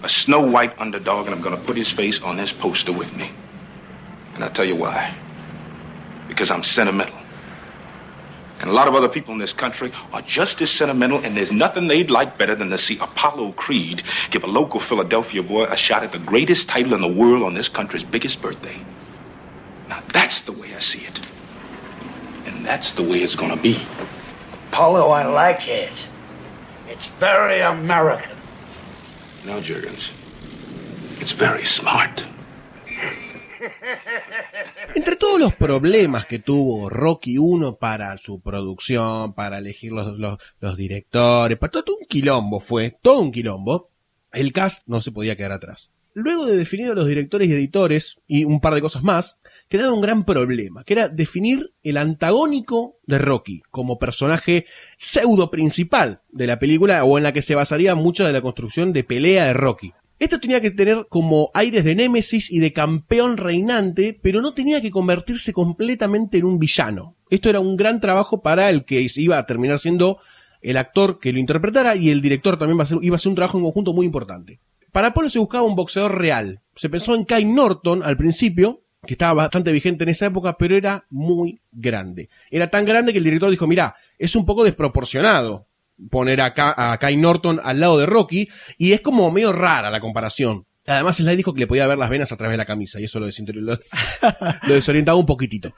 [0.02, 3.16] A snow white underdog, and I'm going to put his face on this poster with
[3.16, 3.30] me.
[4.34, 5.14] And I'll tell you why.
[6.28, 7.18] Because I'm sentimental.
[8.60, 11.52] And a lot of other people in this country are just as sentimental, and there's
[11.52, 15.76] nothing they'd like better than to see Apollo Creed give a local Philadelphia boy a
[15.76, 18.76] shot at the greatest title in the world on this country's biggest birthday.
[19.88, 21.20] Now that's the way I see it.
[22.46, 23.80] And that's the way it's gonna be.
[24.68, 25.92] Apollo, I like it.
[26.86, 28.36] It's very American.
[29.44, 30.12] No, Jurgens.
[31.20, 32.20] It's very smart.
[34.94, 40.76] Entre todos los problemas que tuvo Rocky 1 para su producción, para elegir los, los-
[40.76, 43.90] directores, para todo un quilombo fue, todo un quilombo,
[44.32, 45.92] el cast no se podía quedar atrás.
[46.14, 49.38] Luego de definir a los directores y editores y un par de cosas más,
[49.70, 56.22] quedaba un gran problema, que era definir el antagónico de Rocky como personaje pseudo principal
[56.28, 59.46] de la película o en la que se basaría mucho de la construcción de pelea
[59.46, 59.92] de Rocky.
[60.18, 64.82] Esto tenía que tener como aires de némesis y de campeón reinante, pero no tenía
[64.82, 67.16] que convertirse completamente en un villano.
[67.30, 70.18] Esto era un gran trabajo para el que iba a terminar siendo
[70.60, 73.56] el actor que lo interpretara y el director también a iba a ser un trabajo
[73.56, 74.58] en conjunto muy importante.
[74.90, 76.60] Para Apolo se buscaba un boxeador real.
[76.74, 80.76] Se pensó en Kai Norton al principio, que estaba bastante vigente en esa época, pero
[80.76, 82.28] era muy grande.
[82.50, 85.66] Era tan grande que el director dijo, mira, es un poco desproporcionado
[86.10, 89.90] poner a, Ka- a Kai Norton al lado de Rocky y es como medio rara
[89.90, 90.66] la comparación.
[90.86, 93.04] Además, Sly dijo que le podía ver las venas a través de la camisa y
[93.04, 93.78] eso lo, lo-
[94.68, 95.74] lo desorientaba un poquitito.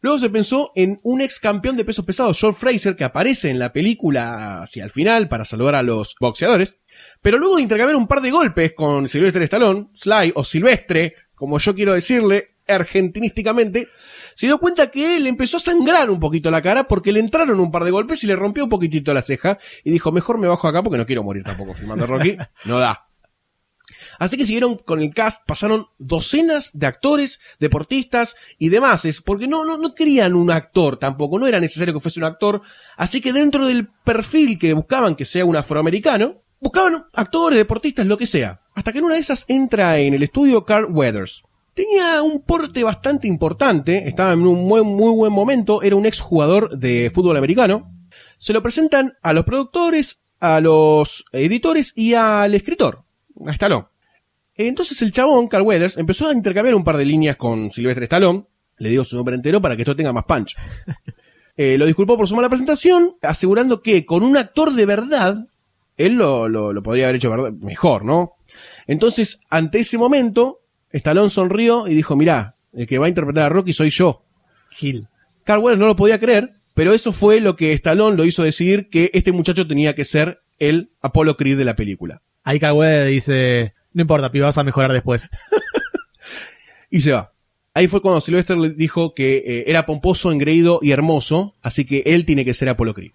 [0.00, 3.58] Luego se pensó en un ex campeón de pesos pesados, George Fraser, que aparece en
[3.58, 6.78] la película hacia el final para saludar a los boxeadores.
[7.22, 11.58] Pero luego de intercambiar un par de golpes con Silvestre Stallone, Sly o Silvestre, como
[11.58, 13.88] yo quiero decirle argentinísticamente,
[14.34, 17.60] se dio cuenta que él empezó a sangrar un poquito la cara porque le entraron
[17.60, 20.48] un par de golpes y le rompió un poquitito la ceja y dijo, mejor me
[20.48, 22.36] bajo acá porque no quiero morir tampoco filmando Rocky.
[22.64, 23.08] No da.
[24.18, 29.48] Así que siguieron con el cast, pasaron docenas de actores, deportistas y demás, es porque
[29.48, 32.62] no, no, no querían un actor tampoco, no era necesario que fuese un actor,
[32.96, 38.16] así que dentro del perfil que buscaban que sea un afroamericano, buscaban actores, deportistas, lo
[38.16, 41.42] que sea, hasta que en una de esas entra en el estudio Carl Weathers.
[41.74, 46.78] Tenía un porte bastante importante, estaba en un muy, muy buen momento, era un exjugador
[46.78, 47.92] de fútbol americano.
[48.38, 53.04] Se lo presentan a los productores, a los editores y al escritor,
[53.46, 53.86] a Stallone.
[54.54, 58.46] Entonces el chabón, Carl Weathers, empezó a intercambiar un par de líneas con Silvestre Stallone.
[58.78, 60.56] Le dio su nombre entero para que esto tenga más punch.
[61.56, 65.46] Eh, lo disculpó por su mala presentación, asegurando que con un actor de verdad,
[65.96, 68.34] él lo, lo, lo podría haber hecho mejor, ¿no?
[68.86, 73.48] Entonces, ante ese momento, Stallone sonrió y dijo, mirá, el que va a interpretar a
[73.48, 74.22] Rocky soy yo.
[74.70, 75.08] Gil.
[75.44, 78.88] Carl Weathers no lo podía creer, pero eso fue lo que Stallone lo hizo decidir
[78.88, 82.22] que este muchacho tenía que ser el Apollo Creed de la película.
[82.42, 85.28] Ahí Carl Weathers dice, no importa, piba, vas a mejorar después.
[86.90, 87.32] y se va.
[87.74, 92.02] Ahí fue cuando Sylvester le dijo que eh, era pomposo, engreído y hermoso, así que
[92.06, 93.12] él tiene que ser Apollo Creed.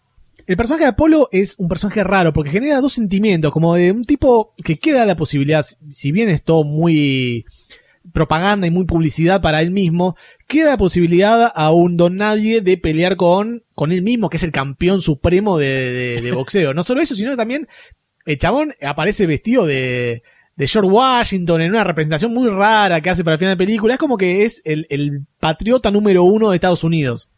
[0.49, 4.03] El personaje de Apolo es un personaje raro porque genera dos sentimientos, como de un
[4.03, 7.45] tipo que queda la posibilidad, si bien es todo muy
[8.13, 10.15] propaganda y muy publicidad para él mismo,
[10.47, 14.43] queda la posibilidad a un don nadie de pelear con, con él mismo, que es
[14.43, 16.73] el campeón supremo de, de- de boxeo.
[16.73, 17.67] No solo eso, sino que también
[18.25, 20.23] el chabón aparece vestido de,
[20.57, 23.93] George Washington en una representación muy rara que hace para el final de película.
[23.93, 27.29] Es como que es el patriota número uno de Estados Unidos.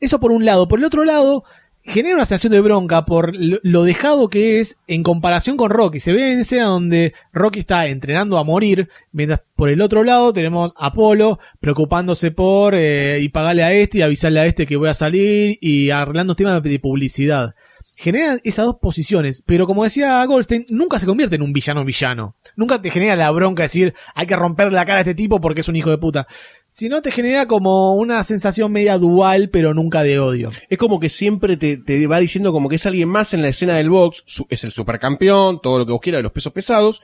[0.00, 0.68] Eso por un lado.
[0.68, 1.44] Por el otro lado,
[1.86, 6.00] genera una sensación de bronca por lo, dejado que es en comparación con Rocky.
[6.00, 10.32] Se ve en escena donde Rocky está entrenando a morir, mientras por el otro lado
[10.32, 14.76] tenemos a Apolo preocupándose por eh, y pagarle a este y avisarle a este que
[14.76, 17.54] voy a salir y arreglando temas de publicidad.
[17.98, 22.36] Genera esas dos posiciones, pero como decía Goldstein, nunca se convierte en un villano villano.
[22.54, 25.40] Nunca te genera la bronca de decir hay que romper la cara a este tipo
[25.40, 26.26] porque es un hijo de puta.
[26.68, 30.50] Sino te genera como una sensación media dual, pero nunca de odio.
[30.68, 33.48] Es como que siempre te, te va diciendo como que es alguien más en la
[33.48, 36.52] escena del box, su- es el supercampeón, todo lo que vos quieras de los pesos
[36.52, 37.02] pesados,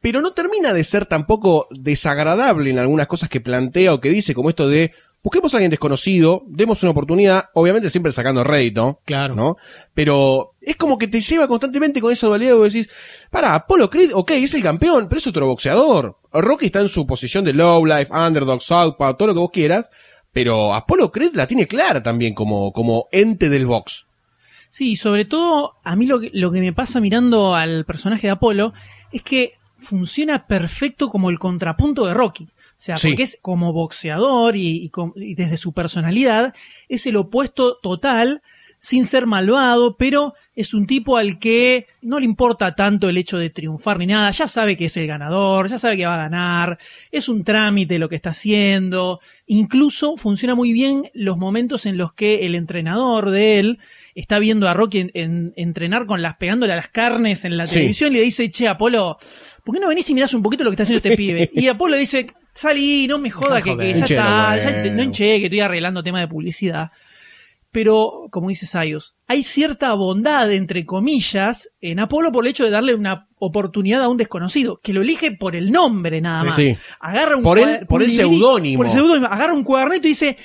[0.00, 4.32] pero no termina de ser tampoco desagradable en algunas cosas que plantea o que dice,
[4.34, 9.34] como esto de busquemos a alguien desconocido, demos una oportunidad, obviamente siempre sacando rédito, Claro.
[9.34, 9.56] ¿no?
[9.94, 12.90] Pero es como que te lleva constantemente con esa dualidad vos decís,
[13.30, 16.16] para, Apollo Creed, ok, es el campeón, pero es otro boxeador.
[16.32, 19.90] Rocky está en su posición de low life, underdog, southpaw, todo lo que vos quieras,
[20.32, 24.06] pero Apollo Creed la tiene clara también como, como ente del box.
[24.70, 28.32] Sí, sobre todo a mí lo que, lo que me pasa mirando al personaje de
[28.32, 28.72] Apolo
[29.12, 32.48] es que funciona perfecto como el contrapunto de Rocky.
[32.82, 33.10] O sea, Sí.
[33.10, 36.52] porque es como boxeador y, y desde su personalidad
[36.88, 38.42] es el opuesto total,
[38.78, 43.38] sin ser malvado, pero es un tipo al que no le importa tanto el hecho
[43.38, 46.24] de triunfar ni nada, ya sabe que es el ganador, ya sabe que va a
[46.28, 46.78] ganar,
[47.12, 52.14] es un trámite lo que está haciendo, incluso funciona muy bien los momentos en los
[52.14, 53.78] que el entrenador de él
[54.14, 57.66] está viendo a Rocky en- en- entrenar con las pegándole a las carnes en la
[57.66, 57.74] Sí.
[57.74, 59.16] televisión y le dice, che, Apolo,
[59.64, 61.50] ¿por qué no venís y mirás un poquito lo que está haciendo este pibe?
[61.54, 63.96] Y Apolo le dice, salí, no me joda, que, que joder.
[63.96, 66.90] ya está, ya no hinché, que estoy arreglando tema de publicidad.
[67.70, 72.70] Pero, como dice Sayus, hay cierta bondad, entre comillas, en Apolo por el hecho de
[72.70, 76.56] darle una oportunidad a un desconocido, que lo elige por el nombre nada más.
[76.56, 76.76] sí.
[77.00, 78.76] Agarra un Por el- por el seudónimo.
[78.76, 79.26] Por el seudónimo.
[79.26, 80.36] Agarra un cuadernito y dice,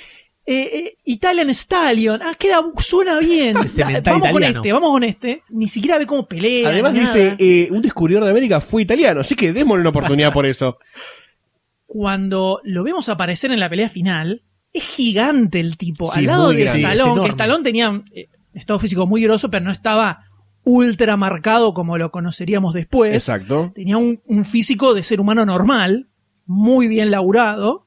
[0.50, 2.22] eh, eh, Italian Stallion.
[2.22, 3.54] Ah, queda, suena bien.
[4.04, 5.42] Vamos con este, vamos con este.
[5.50, 6.70] Ni siquiera ve cómo pelea.
[6.70, 10.46] Además dice, eh, un descubridor de América fue italiano, así que démosle una oportunidad por
[10.46, 10.78] eso.
[11.86, 14.42] cuando lo vemos aparecer en la pelea final,
[14.72, 16.10] es gigante el tipo.
[16.12, 16.80] Sí, Al lado de grande.
[16.80, 17.24] Es Stallone, enorme.
[17.24, 20.24] que Stallone tenía eh, estado físico muy grosso, pero no estaba
[20.64, 23.12] ultra marcado como lo conoceríamos después.
[23.12, 23.72] Exacto.
[23.74, 26.08] Tenía un, un físico de ser humano normal,
[26.46, 27.86] muy bien laburado.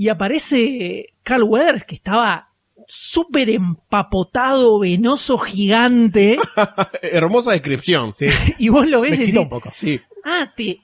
[0.00, 2.48] Y aparece Carl Weathers, que estaba
[2.88, 6.38] súper empapotado, venoso, gigante.
[7.02, 8.14] Hermosa descripción.
[8.14, 8.28] Sí.
[8.58, 9.68] y vos lo Me ves y excita decís, un poco.
[9.70, 10.00] Sí.
[10.24, 10.80] ah, te,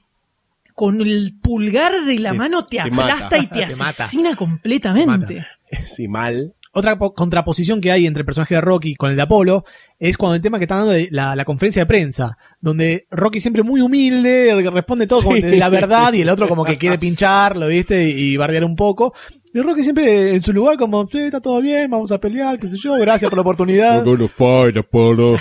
[0.74, 3.38] con el pulgar de la Sí, mano te te aplasta mata.
[3.38, 3.86] y te, Te mata.
[4.04, 5.46] asesina completamente.
[5.86, 6.54] Sí, mal.
[6.76, 9.64] Otra po- contraposición que hay entre el personaje de Rocky con el de Apolo
[9.98, 13.40] es cuando el tema que está dando de la, la conferencia de prensa, donde Rocky
[13.40, 15.42] siempre muy humilde, responde todo como Sí.
[15.42, 18.08] de la verdad y el otro como que quiere pincharlo, ¿viste?
[18.10, 19.14] Y, y bardear un poco.
[19.54, 22.68] Y Rocky siempre en su lugar como, sí, está todo bien, vamos a pelear, qué
[22.68, 24.04] sé yo, gracias por la oportunidad.
[24.04, 25.36] gonna fight, Apollo.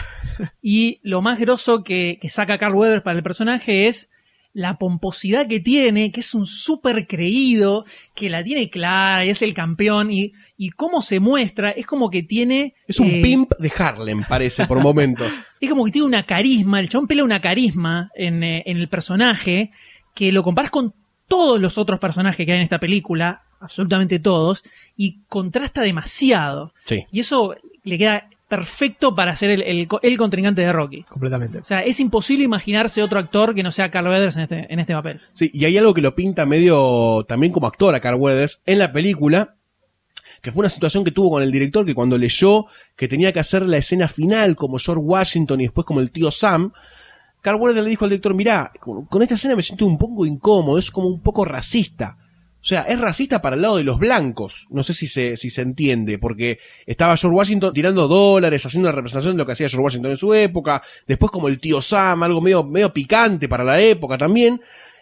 [0.62, 4.10] Y lo más grosso que, que saca Carl Weathers para el personaje es
[4.56, 7.84] la pomposidad que tiene, que es un súper creído,
[8.14, 12.10] que la tiene clara, y es el campeón, y, y cómo se muestra, es como
[12.10, 12.74] que tiene...
[12.88, 15.32] Es un eh, pimp de Harlem, parece, por momentos.
[15.60, 18.88] Es como que tiene una carisma, el chabón pelea una carisma en, eh, en el
[18.88, 19.72] personaje,
[20.14, 20.94] que lo comparas con
[21.28, 24.64] todos los otros personajes que hay en esta película, absolutamente todos,
[24.96, 26.74] y contrasta demasiado.
[26.86, 27.06] Sí.
[27.12, 31.04] Y eso le queda perfecto para ser el, el, co- el contrincante de Rocky.
[31.04, 31.60] Completamente.
[31.60, 34.80] O sea, es imposible imaginarse otro actor que no sea Carl Weathers en este, en
[34.80, 35.22] este papel.
[35.34, 38.80] Sí, y hay algo que lo pinta medio también como actor a Carl Weathers en
[38.80, 39.56] la película,
[40.42, 43.40] que fue una situación que tuvo con el director que cuando leyó que tenía que
[43.40, 46.72] hacer la escena final como George Washington y después como el tío Sam,
[47.42, 50.26] Carl Weathers le dijo al director, mirá, con, con esta escena me siento un poco
[50.26, 52.18] incómodo, es como un poco racista.
[52.66, 54.66] O sea, es racista para el lado de los blancos.
[54.72, 56.58] No sé si se, si se entiende, porque
[56.88, 60.18] estaba George Washington tirando dólares, haciendo una representación de lo que hacía George Washington en
[60.18, 60.82] su época.
[61.06, 64.60] Después como el tío Sam, algo medio, medio picante para la época también.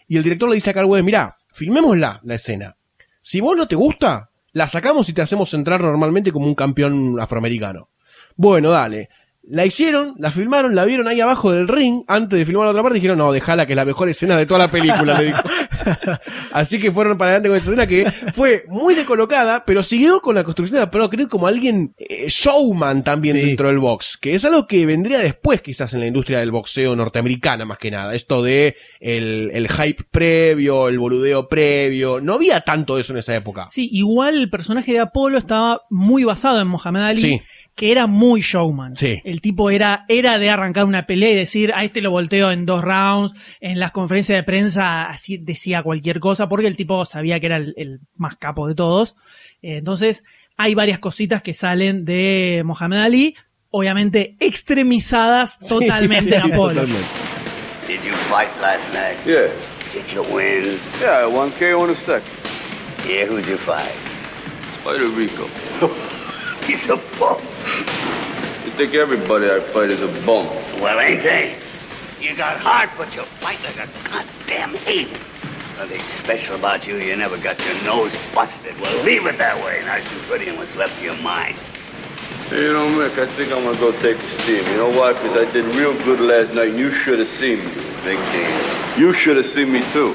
[0.09, 2.75] Y el director le dice a Carl Weathers, mirá, filmémosla, la escena.
[3.21, 7.17] Si vos no te gusta, la sacamos y te hacemos entrar normalmente como un campeón
[7.21, 7.87] afroamericano.
[8.35, 9.07] Bueno, dale.
[9.45, 12.81] La hicieron, la filmaron, la vieron ahí abajo del ring, antes de filmar la otra
[12.81, 15.25] parte, y dijeron, no, dejala, que es la mejor escena de toda la película, le
[15.25, 15.41] dijo.
[16.53, 20.35] Así que fueron para adelante con esa escena que fue muy descolocada, pero siguió con
[20.35, 23.41] la construcción de Apollo Creed como alguien eh, showman también Sí.
[23.41, 26.95] dentro del box, que es algo que vendría después quizás en la industria del boxeo
[26.95, 28.13] norteamericana más que nada.
[28.13, 33.35] Esto de el, el hype previo, el boludeo previo, no había tanto eso en esa
[33.35, 33.67] época.
[33.71, 37.41] Sí, igual el personaje de Apolo estaba muy basado en Mohamed Ali, Sí.
[37.75, 38.95] Que era muy showman.
[38.95, 39.21] Sí.
[39.23, 42.65] El tipo era, era de arrancar una pelea y decir, a este lo volteo en
[42.65, 43.33] dos rounds.
[43.61, 47.57] En las conferencias de prensa así decía cualquier cosa, porque el tipo sabía que era
[47.57, 49.15] el, el más capo de todos.
[49.61, 50.23] Eh, entonces,
[50.55, 53.35] hay varias cositas que salen de Mohamed Ali,
[53.71, 56.83] obviamente extremizadas totalmente Sí, en Apolo.
[56.83, 59.17] Did you fight last night?
[59.25, 59.49] Yeah.
[59.91, 60.77] Did you win?
[61.01, 62.23] Yeah, one KO in a second.
[63.07, 63.91] Yeah, who'd you fight?
[64.79, 65.47] Spider Rico.
[66.65, 67.39] He's a bum.
[68.63, 70.47] You think everybody I fight is a bum?
[70.81, 71.57] Well, ain't they?
[72.21, 75.11] You got heart, but you fight like a goddamn ape.
[75.77, 76.95] Nothing special about you.
[76.97, 78.79] You never got your nose busted.
[78.79, 79.81] Well, leave it that way.
[79.85, 81.57] Now shoot pretty and what's left of your mind.
[82.49, 84.63] You know, Mick, I think I'm gonna go take a steam.
[84.71, 85.13] You know why?
[85.13, 87.73] Because I did real good last night and you should have seen me.
[88.03, 88.97] Big deal.
[88.97, 90.13] You should have seen me too.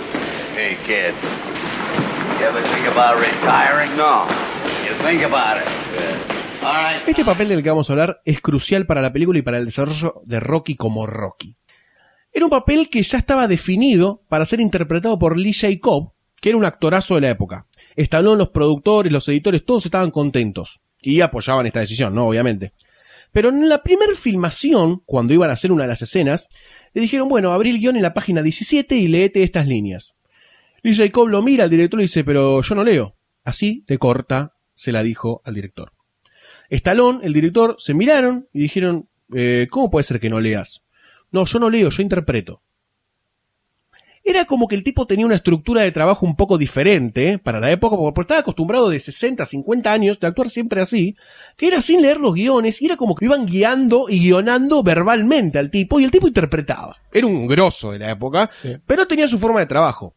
[0.55, 1.15] Hey, kid.
[2.39, 3.95] You ever think about retiring?
[3.97, 4.25] No.
[4.87, 5.78] You think about it.
[7.07, 9.65] Este papel del que vamos a hablar es crucial para la película y para el
[9.65, 11.57] desarrollo de Rocky como Rocky.
[12.33, 16.59] Era un papel que ya estaba definido para ser interpretado por Lee Jacob, que era
[16.59, 17.67] un actorazo de la época.
[17.97, 22.29] Stallone, los productores, los editores, todos estaban contentos y apoyaban esta decisión, ¿no?
[22.29, 22.73] Obviamente.
[23.33, 26.49] Pero en la primera filmación, cuando iban a hacer una de las escenas,
[26.95, 30.15] le dijeron, bueno, abrí el guion en la página 17 y leete estas líneas.
[30.83, 33.17] Lee Jacob lo mira al director y dice, pero yo no leo.
[33.45, 35.93] Así de corta se la dijo al director.
[36.71, 40.83] Stallone, el director, se miraron y dijeron, eh, ¿cómo puede ser que no leas?
[41.31, 42.63] No, yo no leo, yo interpreto.
[44.25, 47.39] era como que el tipo tenía una estructura de trabajo un poco diferente ¿eh?
[47.39, 51.17] para la época, porque estaba acostumbrado de 60, 50 años de actuar siempre así,
[51.57, 55.59] que era sin leer los guiones, y era como que iban guiando y guionando verbalmente
[55.59, 56.99] al tipo, y el tipo interpretaba.
[57.11, 58.77] Era un grosso de la época, Sí.
[58.87, 60.15] pero tenía su forma de trabajo.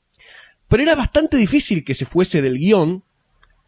[0.67, 3.03] Pero era bastante difícil que se fuese del guion,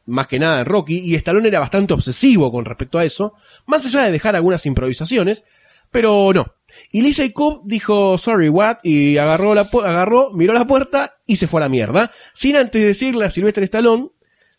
[0.05, 3.33] más que nada de Rocky, y Stallone era bastante obsesivo con respecto a eso,
[3.65, 5.45] más allá de dejar algunas improvisaciones,
[5.91, 6.55] pero no.
[6.91, 11.47] Y Lee Jacob dijo, sorry, what, y agarró la, agarró, miró la puerta y se
[11.47, 14.09] fue a la mierda, sin antes decirle a Sylvester Stallone,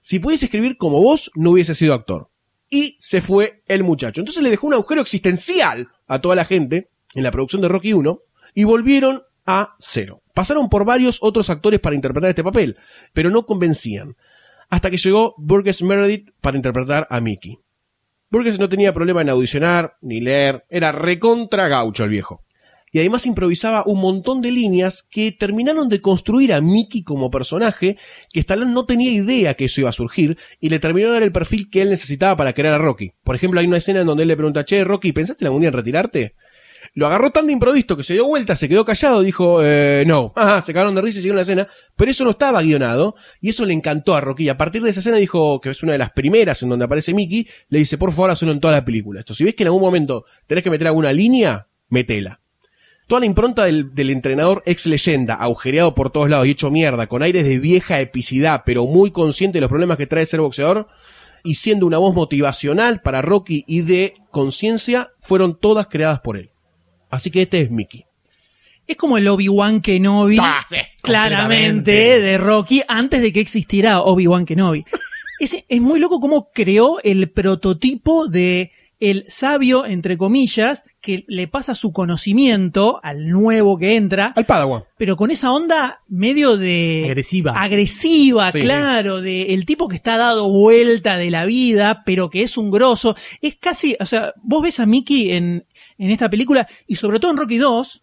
[0.00, 2.28] si pudiese escribir como vos, no hubiese sido actor.
[2.70, 4.20] Y se fue el muchacho.
[4.20, 7.92] Entonces le dejó un agujero existencial a toda la gente en la producción de Rocky
[7.92, 8.20] 1
[8.54, 10.22] y volvieron a cero.
[10.34, 12.76] Pasaron por varios otros actores para interpretar este papel,
[13.12, 14.16] pero no convencían.
[14.70, 17.58] Hasta que llegó Burgess Meredith para interpretar a Mickey.
[18.30, 22.42] Burgess no tenía problema en audicionar ni leer, era recontra gaucho el viejo.
[22.90, 27.96] Y además improvisaba un montón de líneas que terminaron de construir a Mickey como personaje,
[28.32, 31.22] que Stallone no tenía idea que eso iba a surgir, y le terminó de dar
[31.24, 33.10] el perfil que él necesitaba para crear a Rocky.
[33.24, 35.70] Por ejemplo, hay una escena en donde él le pregunta, che, Rocky, ¿pensaste algún día
[35.70, 36.34] en retirarte?
[36.96, 40.32] Lo agarró tan de improviso que se dio vuelta, se quedó callado, dijo, eh, no.
[40.36, 41.66] Ajá, se cagaron de risa y siguieron la escena.
[41.96, 44.44] Pero eso no estaba guionado y eso le encantó a Rocky.
[44.44, 46.84] Y a partir de esa escena dijo, que es una de las primeras en donde
[46.84, 49.20] aparece Mickey, le dice, por favor, hazlo en toda la película.
[49.20, 52.40] Esto, si ves que en algún momento tenés que meter alguna línea, metela.
[53.08, 57.08] Toda la impronta del, del entrenador ex leyenda, agujereado por todos lados y hecho mierda,
[57.08, 60.86] con aires de vieja epicidad, pero muy consciente de los problemas que trae ser boxeador,
[61.42, 66.53] y siendo una voz motivacional para Rocky y de conciencia, fueron todas creadas por él.
[67.14, 68.04] Así que este es Mickey.
[68.86, 74.44] Es como el Obi-Wan Kenobi, Ah, sí, claramente, de Rocky, antes de que existiera Obi-Wan
[74.44, 74.84] Kenobi.
[75.40, 81.46] es, es muy loco cómo creó el prototipo de el sabio, entre comillas, que le
[81.48, 84.84] pasa su conocimiento al nuevo que entra, Al Padawan.
[84.96, 87.02] pero con esa onda medio de...
[87.06, 87.52] Agresiva.
[87.60, 88.60] Agresiva, Sí.
[88.60, 92.70] claro, de el tipo que está dado vuelta de la vida, pero que es un
[92.70, 93.14] grosso.
[93.42, 95.66] Es casi, o sea, vos ves a Mickey en,
[96.04, 98.02] en esta película, y sobre todo en Rocky 2,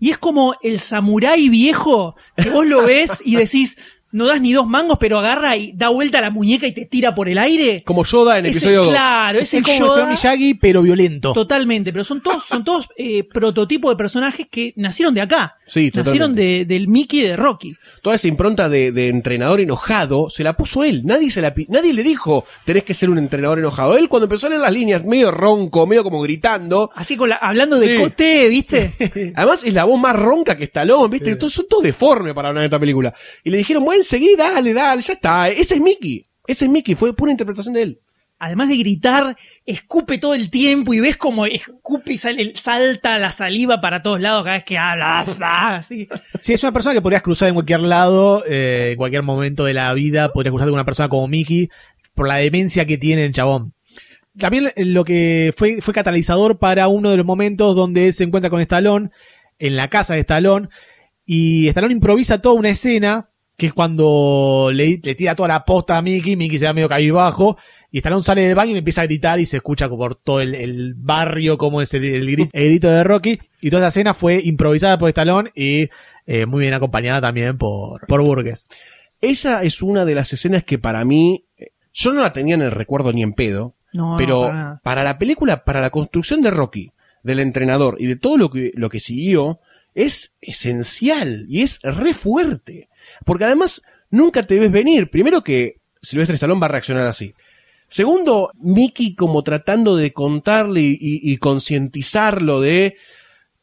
[0.00, 3.78] y es como el samurái viejo, que vos lo ves y decís,
[4.10, 7.14] no das ni dos mangos, pero agarra y da vuelta la muñeca y te tira
[7.14, 7.82] por el aire.
[7.84, 8.90] Como Yoda en Ese- episodio 2.
[8.90, 11.32] Claro, ese Es como el Yoda- señor Miyagi, pero violento.
[11.32, 15.56] Totalmente, pero son todos, son todos eh, prototipos de personajes que nacieron de acá.
[15.66, 17.76] Sí, Nacieron de, del Mickey de Rocky.
[18.02, 21.02] Toda esa impronta de, de entrenador enojado se la puso él.
[21.04, 23.96] Nadie se la nadie le dijo tenés que ser un entrenador enojado.
[23.98, 26.90] Él cuando empezó a leer las líneas medio ronco, medio como gritando.
[26.94, 28.02] Así con la, hablando de Sí.
[28.02, 29.32] cote, ¿viste?
[29.36, 31.36] Además es la voz más ronca que Stallone, ¿viste?
[31.36, 33.12] Todos son todos deformes para hablar de esta película.
[33.44, 35.48] Y le dijeron, bueno, seguí, dale, dale, ya está.
[35.48, 36.26] Ese es Mickey.
[36.46, 38.00] Ese es Mickey, fue pura interpretación de él.
[38.40, 39.36] Además de gritar,
[39.66, 44.20] escupe todo el tiempo y ves como escupe y sale, salta la saliva para todos
[44.20, 45.20] lados cada vez que habla.
[45.76, 46.08] así.
[46.40, 49.74] Si es una persona que podrías cruzar en cualquier lado, eh, en cualquier momento de
[49.74, 51.68] la vida, podrías cruzar con una persona como Mickey,
[52.14, 53.74] por la demencia que tiene el chabón.
[54.38, 58.22] También eh, lo que fue, fue catalizador para uno de los momentos donde él se
[58.22, 59.10] encuentra con Stallone,
[59.58, 60.68] en la casa de Stallone,
[61.26, 65.98] y Stallone improvisa toda una escena, que es cuando le, le tira toda la posta
[65.98, 67.58] a Mickey, Mickey se da medio cabizbajo,
[67.90, 70.54] y Stallone sale del baño y empieza a gritar y se escucha por todo el,
[70.54, 73.38] el barrio como es el, el gri- el grito de Rocky.
[73.60, 75.88] Y toda esa escena fue improvisada por Stallone y
[76.26, 78.68] eh, muy bien acompañada también por, por Burgess.
[79.20, 82.62] Esa es una de las escenas que para mí, eh, yo no la tenía en
[82.62, 84.52] el recuerdo ni en pedo, No, pero
[84.84, 86.92] para la película, para la construcción de Rocky,
[87.24, 89.58] del entrenador y de todo lo que, lo que siguió,
[89.94, 92.88] es esencial y es re fuerte.
[93.24, 95.10] Porque además nunca te ves venir.
[95.10, 97.34] Primero que Silvestre Stallone va a reaccionar así.
[97.88, 102.96] Segundo, Mickey como tratando de contarle y, y- y concientizarlo de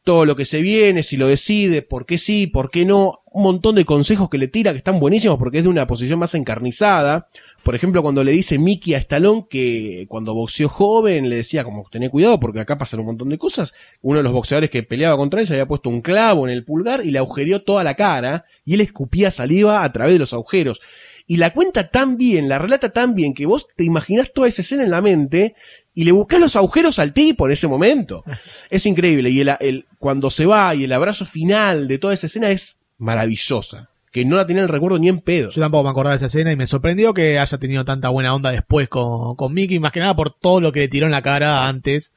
[0.02, 3.42] todo lo que se viene, si lo decide, por qué sí, por qué no, un
[3.42, 6.34] montón de consejos que le tira que están buenísimos porque es de una posición más
[6.34, 7.28] encarnizada.
[7.66, 11.84] Por ejemplo, cuando le dice Mickey a Stallone que cuando boxeó joven le decía como
[11.90, 13.74] tené cuidado porque acá pasan un montón de cosas.
[14.02, 16.64] Uno de los boxeadores que peleaba contra él se había puesto un clavo en el
[16.64, 20.32] pulgar y le agujereó toda la cara y él escupía saliva a través de los
[20.32, 20.80] agujeros.
[21.26, 24.62] Y la cuenta tan bien, la relata tan bien que vos te imaginás toda esa
[24.62, 25.56] escena en la mente
[25.92, 28.22] y le buscás los agujeros al tipo en ese momento.
[28.70, 29.28] Es increíble.
[29.30, 32.78] Y el, el- cuando se va y el abrazo final de toda esa escena es
[32.98, 33.90] maravillosa.
[34.16, 35.50] Que no la tenía en el recuerdo ni en pedo.
[35.50, 38.34] Yo tampoco me acordaba de esa escena y me sorprendió que haya tenido tanta buena
[38.34, 41.12] onda después con, con Mickey, más que nada por todo lo que le tiró en
[41.12, 42.14] la cara antes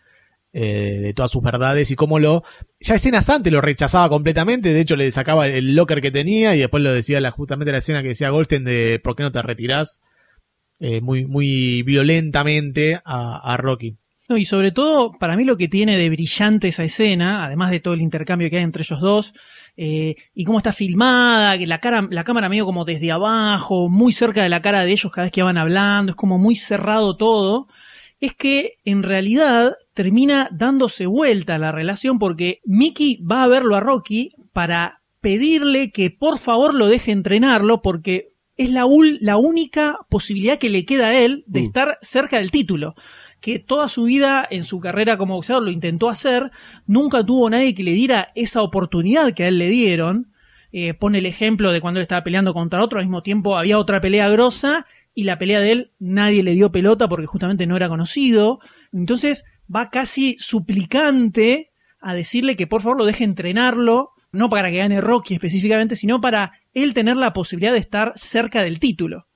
[0.54, 2.46] eh, de todas sus verdades y cómo lo...
[2.80, 6.60] Ya escenas antes lo rechazaba completamente, de hecho le sacaba el locker que tenía y
[6.60, 9.42] después lo decía la, justamente la escena que decía Goldstein de ¿por qué no te
[9.42, 10.00] retirás?
[10.80, 13.98] Eh, muy, muy violentamente a, a Rocky.
[14.30, 17.82] No, y sobre todo, para mí lo que tiene de brillante esa escena, además de
[17.82, 19.34] todo el intercambio que hay entre ellos dos,
[19.82, 24.12] eh, y cómo está filmada, que la cara, la cámara medio como desde abajo, muy
[24.12, 27.16] cerca de la cara de ellos cada vez que van hablando, es como muy cerrado
[27.16, 27.68] todo,
[28.20, 33.80] es que en realidad termina dándose vuelta la relación porque Mickey va a verlo a
[33.80, 40.00] Rocky para pedirle que por favor lo deje entrenarlo porque es la, ul- la única
[40.10, 41.66] posibilidad que le queda a él de Mm.
[41.66, 42.96] estar cerca del título.
[43.42, 46.52] Que toda su vida en su carrera como boxeador lo intentó hacer,
[46.86, 50.32] nunca tuvo nadie que le diera esa oportunidad que a él le dieron.
[50.72, 53.80] Eh, pone el ejemplo de cuando él estaba peleando contra otro, al mismo tiempo había
[53.80, 54.86] otra pelea grosa
[55.16, 58.60] y la pelea de él nadie le dio pelota porque justamente no era conocido.
[58.94, 61.72] Entonces va casi suplicante
[62.02, 66.22] a decirle que por favor lo deje entrenarlo, no para que gane Rocky específicamente, sino
[66.22, 69.28] para él tener la posibilidad de estar cerca del título.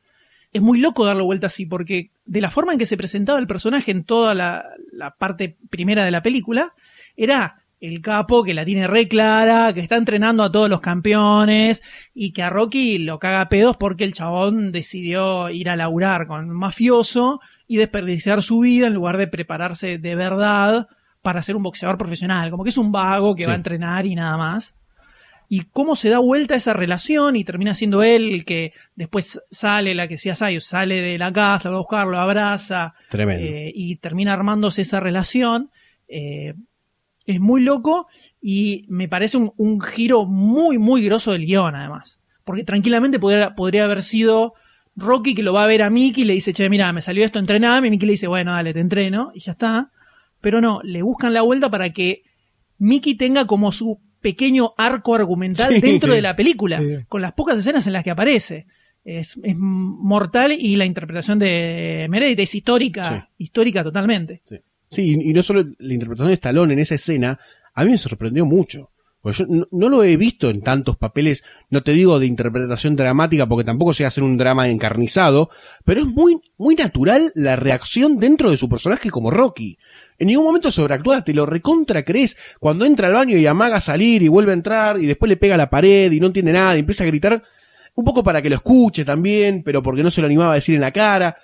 [0.54, 3.48] Es muy loco darle vuelta así, porque de la forma en que se presentaba el
[3.48, 6.74] personaje en toda la, la parte primera de la película,
[7.18, 11.84] era el capo que la tiene re clara, que está entrenando a todos los campeones
[12.14, 16.26] y que a Rocky lo caga a pedos porque el chabón decidió ir a laburar
[16.28, 20.88] con un mafioso y desperdiciar su vida en lugar de prepararse de verdad
[21.22, 22.52] para ser un boxeador profesional.
[22.52, 23.48] Como que es un vago que Sí.
[23.48, 24.76] va a entrenar y nada más.
[25.50, 29.94] Y cómo se da vuelta esa relación y termina siendo él el que después sale,
[29.94, 33.46] la que decía Sayos, sale de la casa, va a buscarlo, abraza, Tremendo.
[33.46, 35.70] eh, y termina armándose esa relación.
[36.08, 36.54] eh,
[37.26, 38.08] es muy loco
[38.42, 42.20] y me parece un, un giro muy, muy grosso del guion, además.
[42.44, 44.56] Porque tranquilamente podría, podría haber sido
[44.98, 47.24] Rocky que lo va a ver a Mickey y le dice, che, mira, me salió
[47.24, 47.88] esto, entrename.
[47.88, 49.32] Y Mickey le dice, bueno, dale, te entreno.
[49.34, 49.90] Y ya está.
[50.42, 52.24] Pero no, le buscan la vuelta para que
[52.78, 56.16] Mickey tenga como su pequeño arco argumental Sí, dentro sí.
[56.16, 57.06] de la película, Sí.
[57.08, 58.66] con las pocas escenas en las que aparece.
[59.06, 64.42] Es, es mortal y la interpretación de Meredith es histórica, histórica totalmente.
[64.90, 67.38] Sí, y, no solo la interpretación de Stallone en esa escena,
[67.74, 68.90] a mí me sorprendió mucho.
[69.22, 72.96] Porque yo no, no lo he visto en tantos papeles, no te digo de interpretación
[72.96, 75.50] dramática, porque tampoco sé hacer un drama encarnizado,
[75.86, 79.78] pero es muy, muy natural la reacción dentro de su personaje como Rocky.
[80.20, 82.38] En ningún momento sobreactúa, te lo recontra crees.
[82.60, 85.38] Cuando entra al baño y amaga a salir y vuelve a entrar y después le
[85.38, 87.44] pega a la pared y no entiende nada y empieza a gritar,
[87.96, 90.76] un poco para que lo escuche también, pero porque no se lo animaba a decir
[90.76, 91.38] en la cara.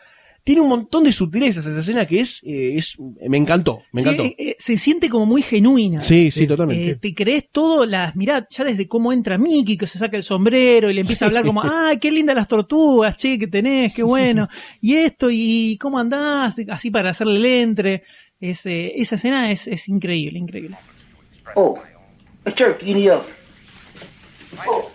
[0.44, 4.24] Tiene un montón de sutilezas esa escena que es, eh, es me encantó, me encantó.
[4.24, 6.02] eh, eh, se siente como muy genuina.
[6.02, 6.92] Sí, sí, totalmente.
[6.92, 10.24] Eh, te crees todo, las mirá, ya desde cómo entra Mickey, que se saca el
[10.24, 13.94] sombrero y le empieza a hablar como, ay, qué lindas las tortugas, che, que tenés,
[13.94, 14.48] qué bueno.
[14.82, 18.04] y esto, y cómo andás, así para hacerle el entre.
[18.42, 20.78] Es, eh, esa escena es, es increíble, increíble.
[21.56, 21.78] Oh,
[22.46, 23.34] a turkey in the oven.
[24.66, 24.90] Oh.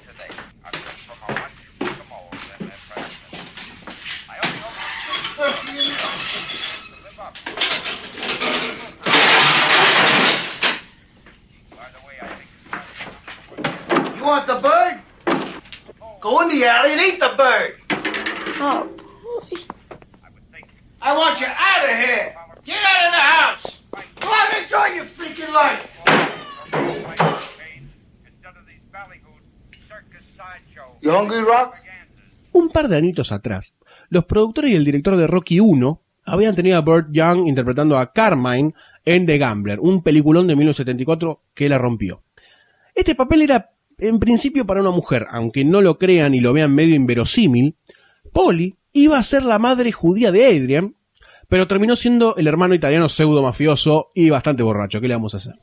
[14.17, 15.03] You want the bird?
[16.23, 17.77] Go in the alley and eat the bird.
[18.59, 19.59] Oh, boy.
[21.03, 22.35] I want you out of here.
[22.65, 23.81] Get out of the house.
[24.21, 25.91] Go enjoy your freaking life.
[31.03, 31.75] You hungry, Rock?
[32.53, 33.75] Un par de añitos atrás,
[34.09, 38.13] los productores y el director de Rocky 1 habían tenido a Burt Young interpretando a
[38.13, 38.73] Carmine
[39.05, 42.23] en The Gambler, un peliculón de 1974 que la rompió.
[42.95, 46.75] Este papel era en principio para una mujer, aunque no lo crean y lo vean
[46.75, 47.75] medio inverosímil.
[48.33, 50.95] Polly iba a ser la madre judía de Adrian,
[51.49, 55.01] pero terminó siendo el hermano italiano pseudo mafioso y bastante borracho.
[55.01, 55.55] ¿Qué le vamos a hacer?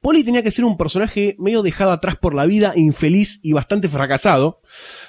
[0.00, 3.88] Polly tenía que ser un personaje medio dejado atrás por la vida, infeliz y bastante
[3.88, 4.60] fracasado,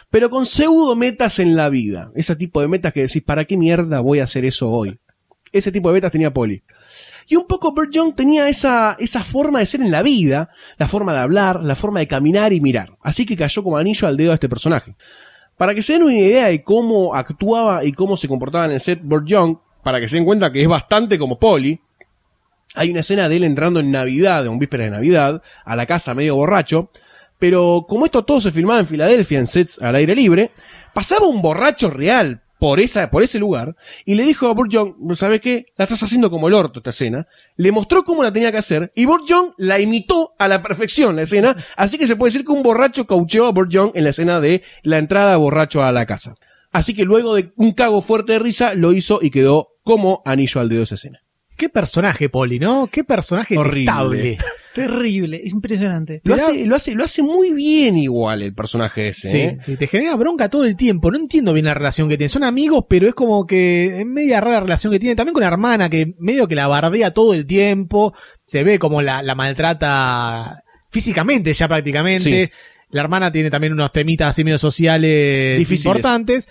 [0.09, 2.11] pero con pseudo metas en la vida.
[2.15, 4.99] Ese tipo de metas que decís, ¿para qué mierda voy a hacer eso hoy?
[5.51, 6.63] Ese tipo de metas tenía Polly.
[7.27, 10.87] Y un poco Burt Young tenía esa, esa forma de ser en la vida, la
[10.87, 12.97] forma de hablar, la forma de caminar y mirar.
[13.01, 14.95] Así que cayó como anillo al dedo a este personaje.
[15.55, 18.79] Para que se den una idea de cómo actuaba y cómo se comportaba en el
[18.79, 21.79] set Burt Young, para que se den cuenta que es bastante como Polly,
[22.75, 26.13] hay una escena de él entrando en Navidad, en víspera de Navidad, a la casa
[26.13, 26.91] medio borracho,
[27.39, 30.51] pero como esto todo se filmaba en Filadelfia en sets al aire libre,
[30.93, 34.93] pasaba un borracho real por esa, por ese lugar, y le dijo a Burt Young,
[35.15, 35.67] ¿sabes qué?
[35.77, 37.25] La estás haciendo como el orto esta escena.
[37.55, 41.15] Le mostró cómo la tenía que hacer, y Burt Young la imitó a la perfección
[41.15, 44.03] la escena, así que se puede decir que un borracho caucheó a Burt Young en
[44.03, 46.35] la escena de la entrada borracho a la casa.
[46.71, 50.61] Así que luego de un cago fuerte de risa, lo hizo y quedó como anillo
[50.61, 51.19] al dedo esa escena.
[51.59, 52.87] Qué personaje, Poli, ¿no?
[52.87, 54.37] Qué personaje Horrible.
[54.73, 56.21] Terrible, es impresionante.
[56.23, 59.29] Lo hace, lo, hace, lo hace muy bien igual el personaje ese.
[59.29, 59.57] Sí, ¿eh?
[59.59, 61.11] sí, te genera bronca todo el tiempo.
[61.11, 62.29] No entiendo bien la relación que tiene.
[62.29, 65.17] Son amigos, pero es como que es media rara la relación que tiene.
[65.17, 68.13] También con la hermana, que medio que la bardea todo el tiempo.
[68.45, 72.45] Se ve como la, la maltrata físicamente ya prácticamente.
[72.45, 72.51] Sí.
[72.91, 75.85] La hermana tiene también unos temitas así medio sociales Difíciles.
[75.85, 76.49] importantes.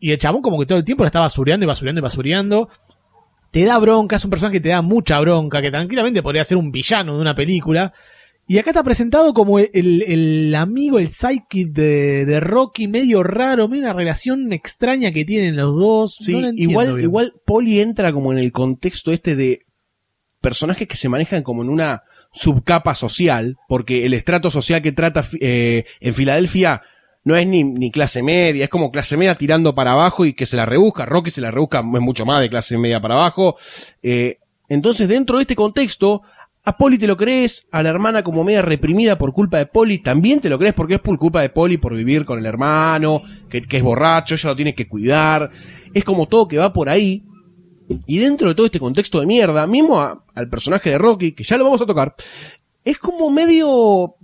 [0.00, 2.68] Y el chabón como que todo el tiempo la está basureando y basureando y basureando.
[3.50, 6.58] Te da bronca, es un personaje que te da mucha bronca, que tranquilamente podría ser
[6.58, 7.92] un villano de una película.
[8.46, 13.22] Y acá está presentado como el, el- el amigo, el sidekick de, de Rocky, medio
[13.22, 16.16] raro, medio una relación extraña que tienen los dos.
[16.20, 17.00] Sí, No igual, bien.
[17.04, 19.60] igual Polly entra como en el contexto este de
[20.40, 22.02] personajes que se manejan como en una
[22.34, 26.82] subcapa social, porque el estrato social que trata eh, en Filadelfia
[27.22, 30.44] no es ni, ni clase media, es como clase media tirando para abajo y que
[30.44, 31.06] se la rebusca.
[31.06, 33.56] Rocky se la rebusca, es mucho más de clase media para abajo.
[34.02, 36.22] Eh, entonces, dentro de este contexto,
[36.64, 39.98] a Polly te lo crees, a la hermana como media reprimida por culpa de Polly,
[39.98, 43.22] también te lo crees porque es por culpa de Polly por vivir con el hermano,
[43.48, 45.50] que, que es borracho, ella lo tiene que cuidar.
[45.94, 47.22] Es como todo que va por ahí.
[48.06, 51.58] Y dentro de todo este contexto de mierda, mismo al personaje de Rocky, que ya
[51.58, 52.14] lo vamos a tocar,
[52.84, 54.16] es como medio...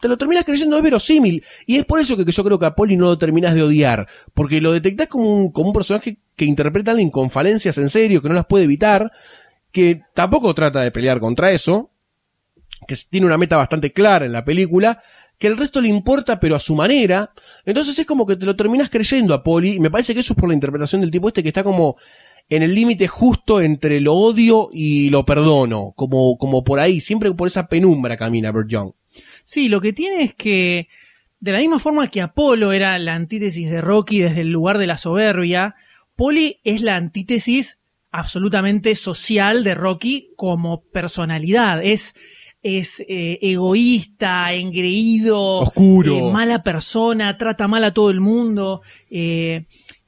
[0.00, 1.44] Te lo terminas creyendo, es verosímil.
[1.64, 4.08] Y es por eso que, yo creo que a Polly no lo terminas de odiar.
[4.34, 8.28] Porque lo detectás como un, personaje que interpreta a alguien con falencias en serio, que
[8.28, 9.12] no las puede evitar,
[9.70, 11.90] que tampoco trata de pelear contra eso,
[12.88, 15.04] que tiene una meta bastante clara en la película,
[15.38, 17.32] que el resto le importa pero a su manera.
[17.64, 20.32] Entonces es como que te lo terminas creyendo a Polly, y me parece que eso
[20.32, 21.96] es por la interpretación del tipo este que está como
[22.56, 27.32] en el límite justo entre lo odio y lo perdono, como, como por ahí, siempre
[27.32, 28.92] por esa penumbra camina Bert Young.
[29.42, 30.88] Sí, lo que tiene es que,
[31.40, 34.86] de la misma forma que Apolo era la antítesis de Rocky desde el lugar de
[34.86, 35.76] la soberbia,
[36.14, 37.78] Polly es la antítesis
[38.10, 41.82] absolutamente social de Rocky como personalidad.
[41.82, 42.14] Es,
[42.62, 46.18] es eh, egoísta, engreído, Oscuro.
[46.18, 48.82] eh, mala persona, trata mal a todo el mundo.
[49.10, 49.64] eh,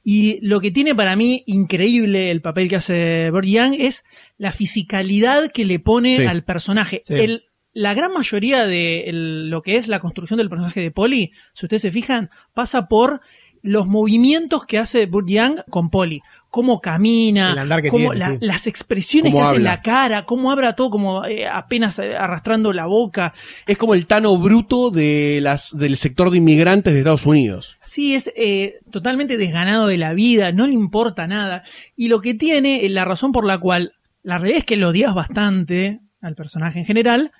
[0.07, 4.05] y lo que tiene para mí increíble el papel que hace Burt Young es
[4.37, 6.23] la fisicalidad que le pone Sí.
[6.25, 6.99] al personaje.
[7.03, 7.15] Sí.
[7.15, 7.43] El,
[7.73, 11.65] la gran mayoría de el- lo que es la construcción del personaje de Polly, si
[11.65, 13.19] ustedes se fijan, pasa por
[13.61, 16.21] los movimientos que hace Burt Young con Polly.
[16.51, 17.55] Cómo camina,
[17.89, 18.37] cómo tiene, la- sí.
[18.39, 22.71] las expresiones que hace en la cara, cómo habla todo como eh, apenas eh, arrastrando
[22.71, 23.33] la boca.
[23.65, 27.75] Es como el Tano bruto de las, del sector de inmigrantes de Estados Unidos.
[27.95, 31.63] Sí, es eh, totalmente desganado de la vida, no le importa nada.
[31.95, 34.89] Y lo que tiene, eh, la razón por la cual, la realidad es que lo
[34.89, 37.31] odias bastante al personaje en general,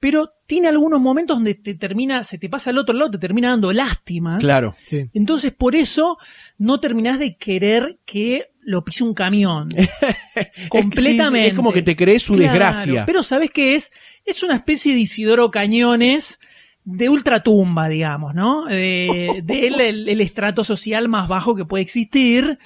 [0.00, 3.50] pero tiene algunos momentos donde te termina, se te pasa al otro lado, te termina
[3.50, 4.38] dando lástima.
[4.38, 4.74] Claro.
[4.82, 5.08] Sí.
[5.14, 6.18] Entonces, por eso
[6.58, 9.68] no terminás de querer que lo pise un camión.
[10.70, 11.50] Completamente.
[11.50, 13.06] Es, como que te crees su Claro, desgracia.
[13.06, 13.92] Pero ¿sabes qué es?
[14.24, 16.40] Es una especie de Isidoro Cañones
[16.84, 18.64] de ultratumba, digamos, ¿no?
[18.64, 22.58] De, de él, el estrato social más bajo que puede existir,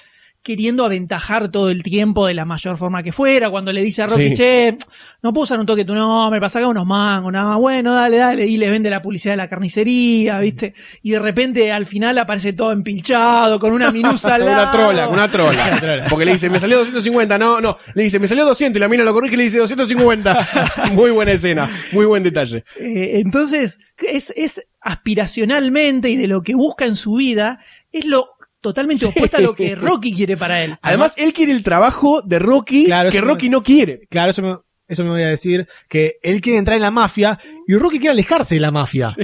[0.45, 3.49] queriendo aventajar todo el tiempo de la mayor forma que fuera.
[3.49, 4.35] Cuando le dice a Rocky, Sí.
[4.35, 4.77] che,
[5.23, 7.57] no puedo usar un toque tu nombre, para sacar unos mangos, nada más.
[7.57, 8.45] Bueno, dale, dale.
[8.45, 10.75] Y le vende la publicidad de la carnicería, ¿viste?
[11.01, 14.71] Y de repente al final aparece todo empilchado, con una minusa al Con una lado.
[14.77, 16.05] trola, con una trola.
[16.11, 17.39] Porque le dice, me salió 250.
[17.39, 17.77] No, no.
[17.95, 20.47] Le dice, me salió 200 y la mina lo corrige y le dice 250.
[20.93, 21.67] muy buena escena.
[21.91, 22.63] Muy buen detalle.
[22.79, 27.59] Eh, entonces, es, es aspiracionalmente y de lo que busca en su vida,
[27.91, 28.34] es lo
[28.69, 29.11] totalmente Sí.
[29.15, 30.77] opuesto a lo que Rocky quiere para él.
[30.81, 34.01] Además, él quiere el trabajo de Rocky Claro, que Rocky no quiere.
[34.09, 34.57] Claro, eso me,
[34.87, 38.11] eso me voy a decir, que él quiere entrar en la mafia y Rocky quiere
[38.11, 39.15] alejarse de la mafia.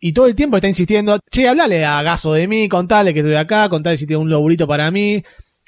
[0.00, 3.34] Y todo el tiempo está insistiendo, che, hablale a Gaso de mí, contale que estoy
[3.36, 5.22] acá, contale si tiene un laburito para mí.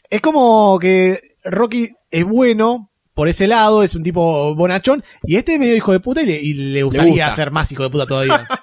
[0.08, 5.54] Es como que Rocky es bueno por ese lado, es un tipo bonachón, y este
[5.54, 7.30] es medio hijo de puta y le, y le gustaría gusta.
[7.32, 8.46] ser más hijo de puta todavía.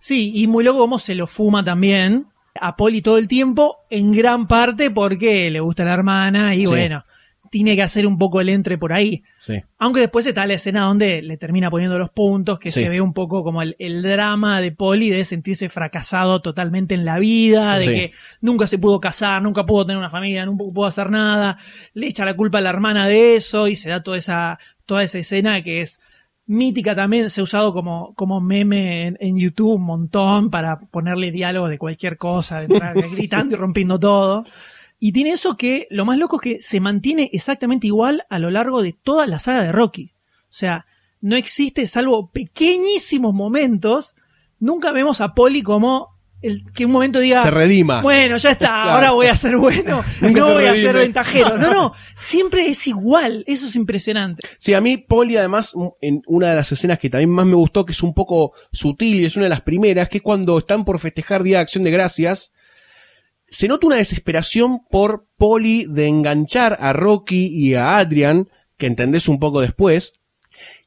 [0.00, 2.26] Sí, y muy loco cómo se lo fuma también
[2.60, 6.66] a Poli todo el tiempo, en gran parte porque le gusta la hermana y Sí.
[6.66, 7.04] bueno,
[7.50, 9.22] tiene que hacer un poco el entre por ahí.
[9.40, 9.54] Sí.
[9.78, 12.80] Aunque después está la escena donde le termina poniendo los puntos, que Sí.
[12.80, 17.06] se ve un poco como el, el drama de Polly de sentirse fracasado totalmente en
[17.06, 20.84] la vida, de que nunca se pudo casar, nunca pudo tener una familia, nunca pudo
[20.86, 21.56] hacer nada,
[21.94, 25.02] le echa la culpa a la hermana de eso y se da toda esa, toda
[25.02, 26.00] esa escena que es
[26.48, 31.30] mítica también, se ha usado como, como meme en, en YouTube un montón para ponerle
[31.30, 34.44] diálogo de cualquier cosa, de entrar gritando y rompiendo todo.
[34.98, 38.50] Y tiene eso que lo más loco es que se mantiene exactamente igual a lo
[38.50, 40.12] largo de toda la saga de Rocky.
[40.44, 40.86] O sea,
[41.20, 44.16] no existe, salvo pequeñísimos momentos,
[44.58, 47.42] nunca vemos a Polly como el, que un momento diga.
[47.42, 48.02] Se redima.
[48.02, 48.90] Bueno, ya está, Claro.
[48.90, 51.58] ahora voy a ser bueno, no voy a ser ventajero.
[51.58, 54.42] No, no, siempre es igual, eso es impresionante.
[54.58, 57.84] Sí, a mí Polly además, en una de las escenas que también más me gustó,
[57.84, 60.84] que es un poco sutil y es una de las primeras, que es cuando están
[60.84, 62.52] por festejar Día de Acción de Gracias,
[63.48, 69.28] se nota una desesperación por Polly de enganchar a Rocky y a Adrian, que entendés
[69.28, 70.14] un poco después,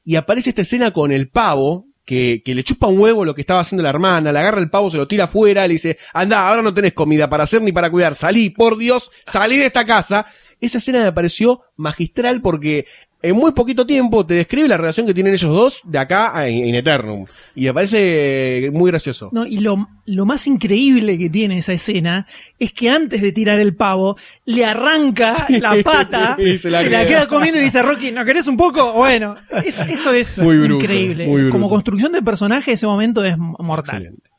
[0.03, 3.41] y aparece esta escena con el pavo, que, que le chupa un huevo lo que
[3.41, 6.47] estaba haciendo la hermana, le agarra el pavo, se lo tira afuera, le dice, anda,
[6.47, 9.85] ahora no tenés comida para hacer ni para cuidar, salí, por Dios, salí de esta
[9.85, 10.25] casa.
[10.59, 12.85] Esa escena me pareció magistral porque
[13.23, 16.49] en muy poquito tiempo te describe la relación que tienen ellos dos de acá a
[16.49, 17.25] in eternum.
[17.55, 19.29] Y me parece muy gracioso.
[19.31, 23.59] No, y lo, lo más increíble que tiene esa escena es que antes de tirar
[23.59, 27.27] el pavo, le arranca Sí, la pata, sí, se, se la queda.
[27.27, 28.93] comiendo y dice, Rocky, ¿no querés un poco?
[28.93, 31.27] Bueno, eso, eso es Muy bruto, increíble.
[31.27, 31.49] muy.
[31.49, 33.97] Como construcción de personaje, ese momento es mortal.
[33.97, 34.29] Excelente.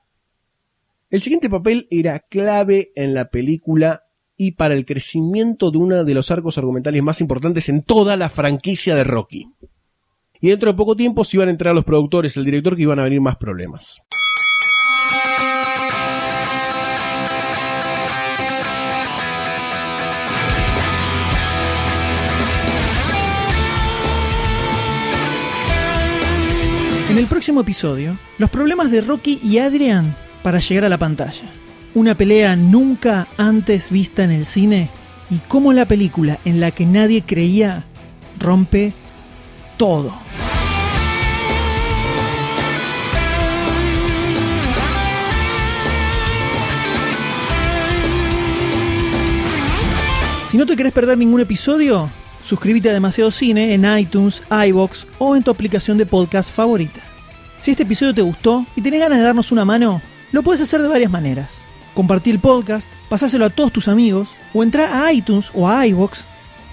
[1.10, 4.02] El siguiente papel era clave en la película
[4.44, 8.28] y para el crecimiento de uno de los arcos argumentales más importantes en toda la
[8.28, 9.48] franquicia de Rocky.
[10.40, 12.98] Y dentro de poco tiempo se iban a entrar los productores, el director, que iban
[12.98, 14.02] a venir más problemas.
[27.08, 31.61] En el próximo episodio, los problemas de Rocky y Adrian para llegar a la pantalla.
[31.94, 34.88] Una pelea nunca antes vista en el cine
[35.28, 37.84] y cómo la película en la que nadie creía
[38.38, 38.94] rompe
[39.76, 40.14] todo.
[50.50, 52.10] Si no te querés perder ningún episodio,
[52.42, 57.00] suscríbete a Demasiado Cine en iTunes, iBox o en tu aplicación de podcast favorita.
[57.58, 60.80] Si este episodio te gustó y tenés ganas de darnos una mano, lo puedes hacer
[60.80, 61.61] de varias maneras.
[61.94, 66.24] Compartir el podcast, pasáselo a todos tus amigos o entrar a iTunes o a iBox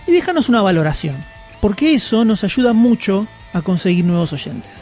[0.08, 1.18] y déjanos una valoración,
[1.60, 4.79] porque eso nos ayuda mucho a conseguir nuevos oyentes.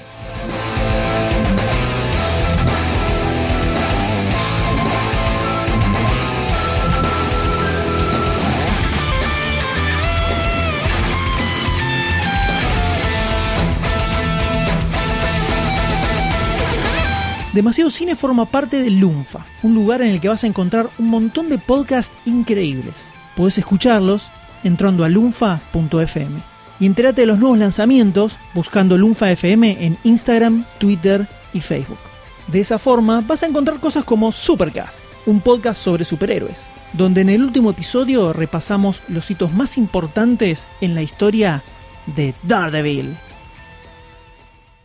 [17.57, 21.07] Demasiado Cine forma parte de Lunfa, un lugar en el que vas a encontrar un
[21.07, 22.93] montón de podcasts increíbles.
[23.35, 24.29] Podés escucharlos
[24.63, 26.39] entrando a lunfa.fm
[26.79, 31.97] y entérate de los nuevos lanzamientos buscando Lunfa FM en Instagram, Twitter y Facebook.
[32.45, 36.61] De esa forma vas a encontrar cosas como Supercast, un podcast sobre superhéroes,
[36.93, 41.63] donde en el último episodio repasamos los hitos más importantes en la historia
[42.05, 43.17] de Daredevil.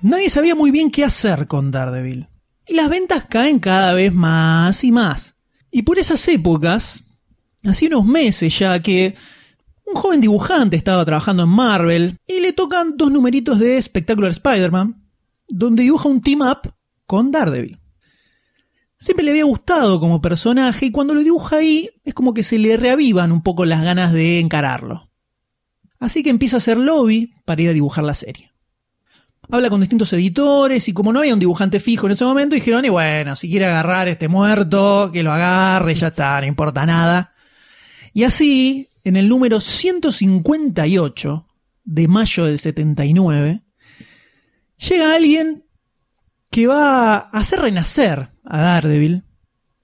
[0.00, 2.31] Nadie sabía muy bien qué hacer con Daredevil.
[2.66, 5.36] Y las ventas caen cada vez más y más.
[5.70, 7.02] Y por esas épocas,
[7.64, 9.14] hace unos meses ya que
[9.86, 15.02] un joven dibujante estaba trabajando en Marvel y le tocan dos numeritos de Spectacular Spider-Man,
[15.48, 16.72] donde dibuja un team up
[17.06, 17.78] con Daredevil.
[18.96, 22.58] Siempre le había gustado como personaje y cuando lo dibuja ahí es como que se
[22.58, 25.10] le reavivan un poco las ganas de encararlo.
[25.98, 28.51] Así que empieza a hacer lobby para ir a dibujar la serie
[29.52, 32.86] habla con distintos editores y como no había un dibujante fijo en ese momento, dijeron,
[32.86, 37.34] y bueno, si quiere agarrar este muerto, que lo agarre, ya está, no importa nada.
[38.14, 41.46] Y así, en el número 158
[41.84, 43.62] de mayo del 79,
[44.78, 45.64] llega alguien
[46.50, 49.24] que va a hacer renacer a Daredevil,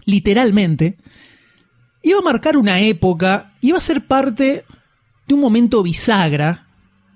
[0.06, 0.96] literalmente,
[2.10, 4.64] va a marcar una época va a ser parte
[5.26, 6.68] de un momento bisagra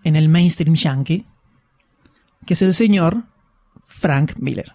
[0.04, 1.24] en el mainstream yankee,
[2.46, 3.24] que es el señor
[3.86, 4.72] Frank Miller.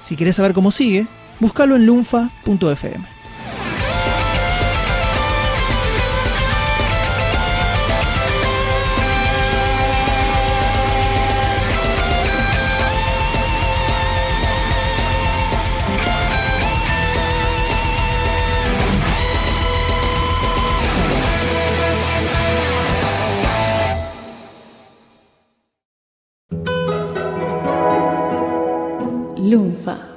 [0.00, 1.06] Si querés saber cómo sigue,
[1.40, 3.13] búscalo en lunfa.fm.
[29.54, 30.13] Lunfa.